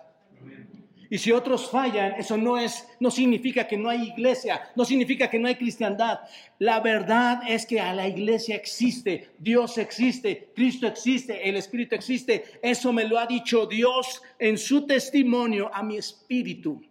[1.11, 5.29] Y si otros fallan, eso no es no significa que no hay iglesia, no significa
[5.29, 6.21] que no hay cristiandad.
[6.57, 12.45] La verdad es que a la iglesia existe, Dios existe, Cristo existe, el Espíritu existe.
[12.63, 16.81] Eso me lo ha dicho Dios en su testimonio a mi espíritu.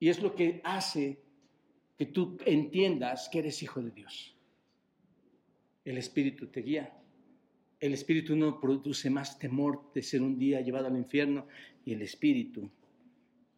[0.00, 1.22] Y es lo que hace
[1.98, 4.34] que tú entiendas que eres hijo de Dios.
[5.84, 6.96] El Espíritu te guía.
[7.78, 11.46] El Espíritu no produce más temor de ser un día llevado al infierno
[11.84, 12.70] y el Espíritu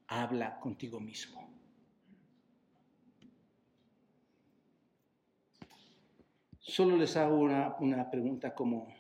[0.09, 1.49] habla contigo mismo.
[6.59, 8.93] Solo les hago una, una pregunta como,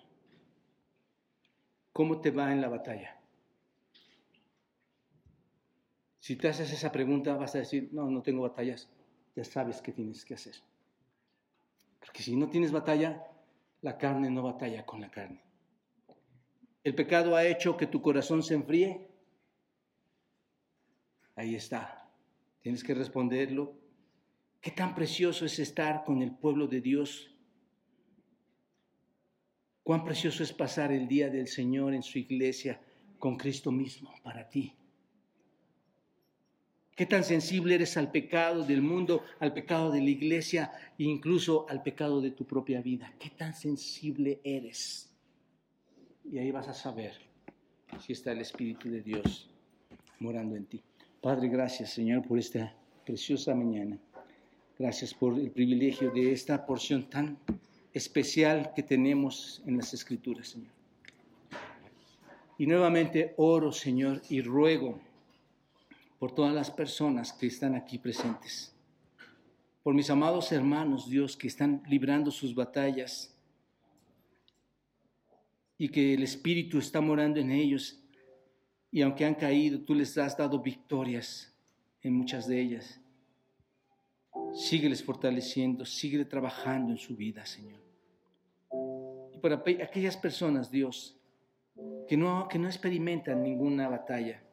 [1.92, 3.21] ¿cómo te va en la batalla?
[6.22, 8.88] Si te haces esa pregunta vas a decir, no, no tengo batallas,
[9.34, 10.54] ya sabes qué tienes que hacer.
[11.98, 13.26] Porque si no tienes batalla,
[13.80, 15.42] la carne no batalla con la carne.
[16.84, 19.08] El pecado ha hecho que tu corazón se enfríe,
[21.34, 22.08] Ahí está.
[22.60, 23.74] Tienes que responderlo.
[24.60, 27.34] Qué tan precioso es estar con el pueblo de Dios.
[29.82, 32.80] Cuán precioso es pasar el día del Señor en su iglesia
[33.18, 34.76] con Cristo mismo para ti.
[36.94, 41.82] Qué tan sensible eres al pecado del mundo, al pecado de la iglesia incluso al
[41.82, 43.14] pecado de tu propia vida.
[43.18, 45.10] Qué tan sensible eres.
[46.30, 47.14] Y ahí vas a saber
[47.98, 49.50] si está el Espíritu de Dios
[50.18, 50.82] morando en ti.
[51.20, 52.74] Padre, gracias Señor por esta
[53.06, 53.98] preciosa mañana.
[54.78, 57.38] Gracias por el privilegio de esta porción tan
[57.94, 60.72] especial que tenemos en las Escrituras, Señor.
[62.58, 65.00] Y nuevamente oro, Señor, y ruego
[66.22, 68.72] por todas las personas que están aquí presentes.
[69.82, 73.36] por mis amados hermanos, Dios, que están librando sus batallas
[75.76, 78.00] y que el Espíritu está morando en ellos.
[78.92, 81.52] Y aunque han caído, tú les has dado victorias
[82.02, 83.00] en muchas de ellas.
[84.54, 87.82] Sígueles fortaleciendo, sigue trabajando en su vida, Señor.
[89.34, 91.18] Y para aquellas personas, Dios,
[92.06, 94.44] que no, que no experimentan ninguna batalla,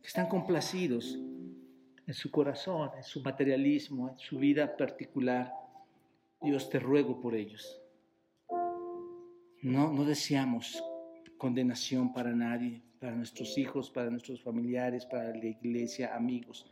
[0.00, 1.18] que están complacidos
[2.06, 5.52] en su corazón, en su materialismo, en su vida particular.
[6.40, 7.80] Dios te ruego por ellos.
[9.62, 10.82] No, no deseamos
[11.36, 16.66] condenación para nadie, para nuestros hijos, para nuestros familiares, para la iglesia, amigos.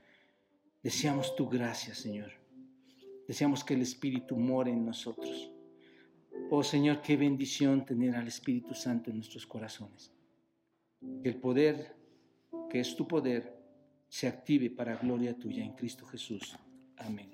[0.82, 2.32] Deseamos tu gracia, Señor.
[3.26, 5.50] Deseamos que el Espíritu more en nosotros.
[6.50, 10.12] Oh Señor, qué bendición tener al Espíritu Santo en nuestros corazones.
[11.22, 11.95] Que el poder,
[12.70, 13.56] que es tu poder,
[14.08, 16.56] se active para gloria tuya en Cristo Jesús.
[16.96, 17.30] Amén.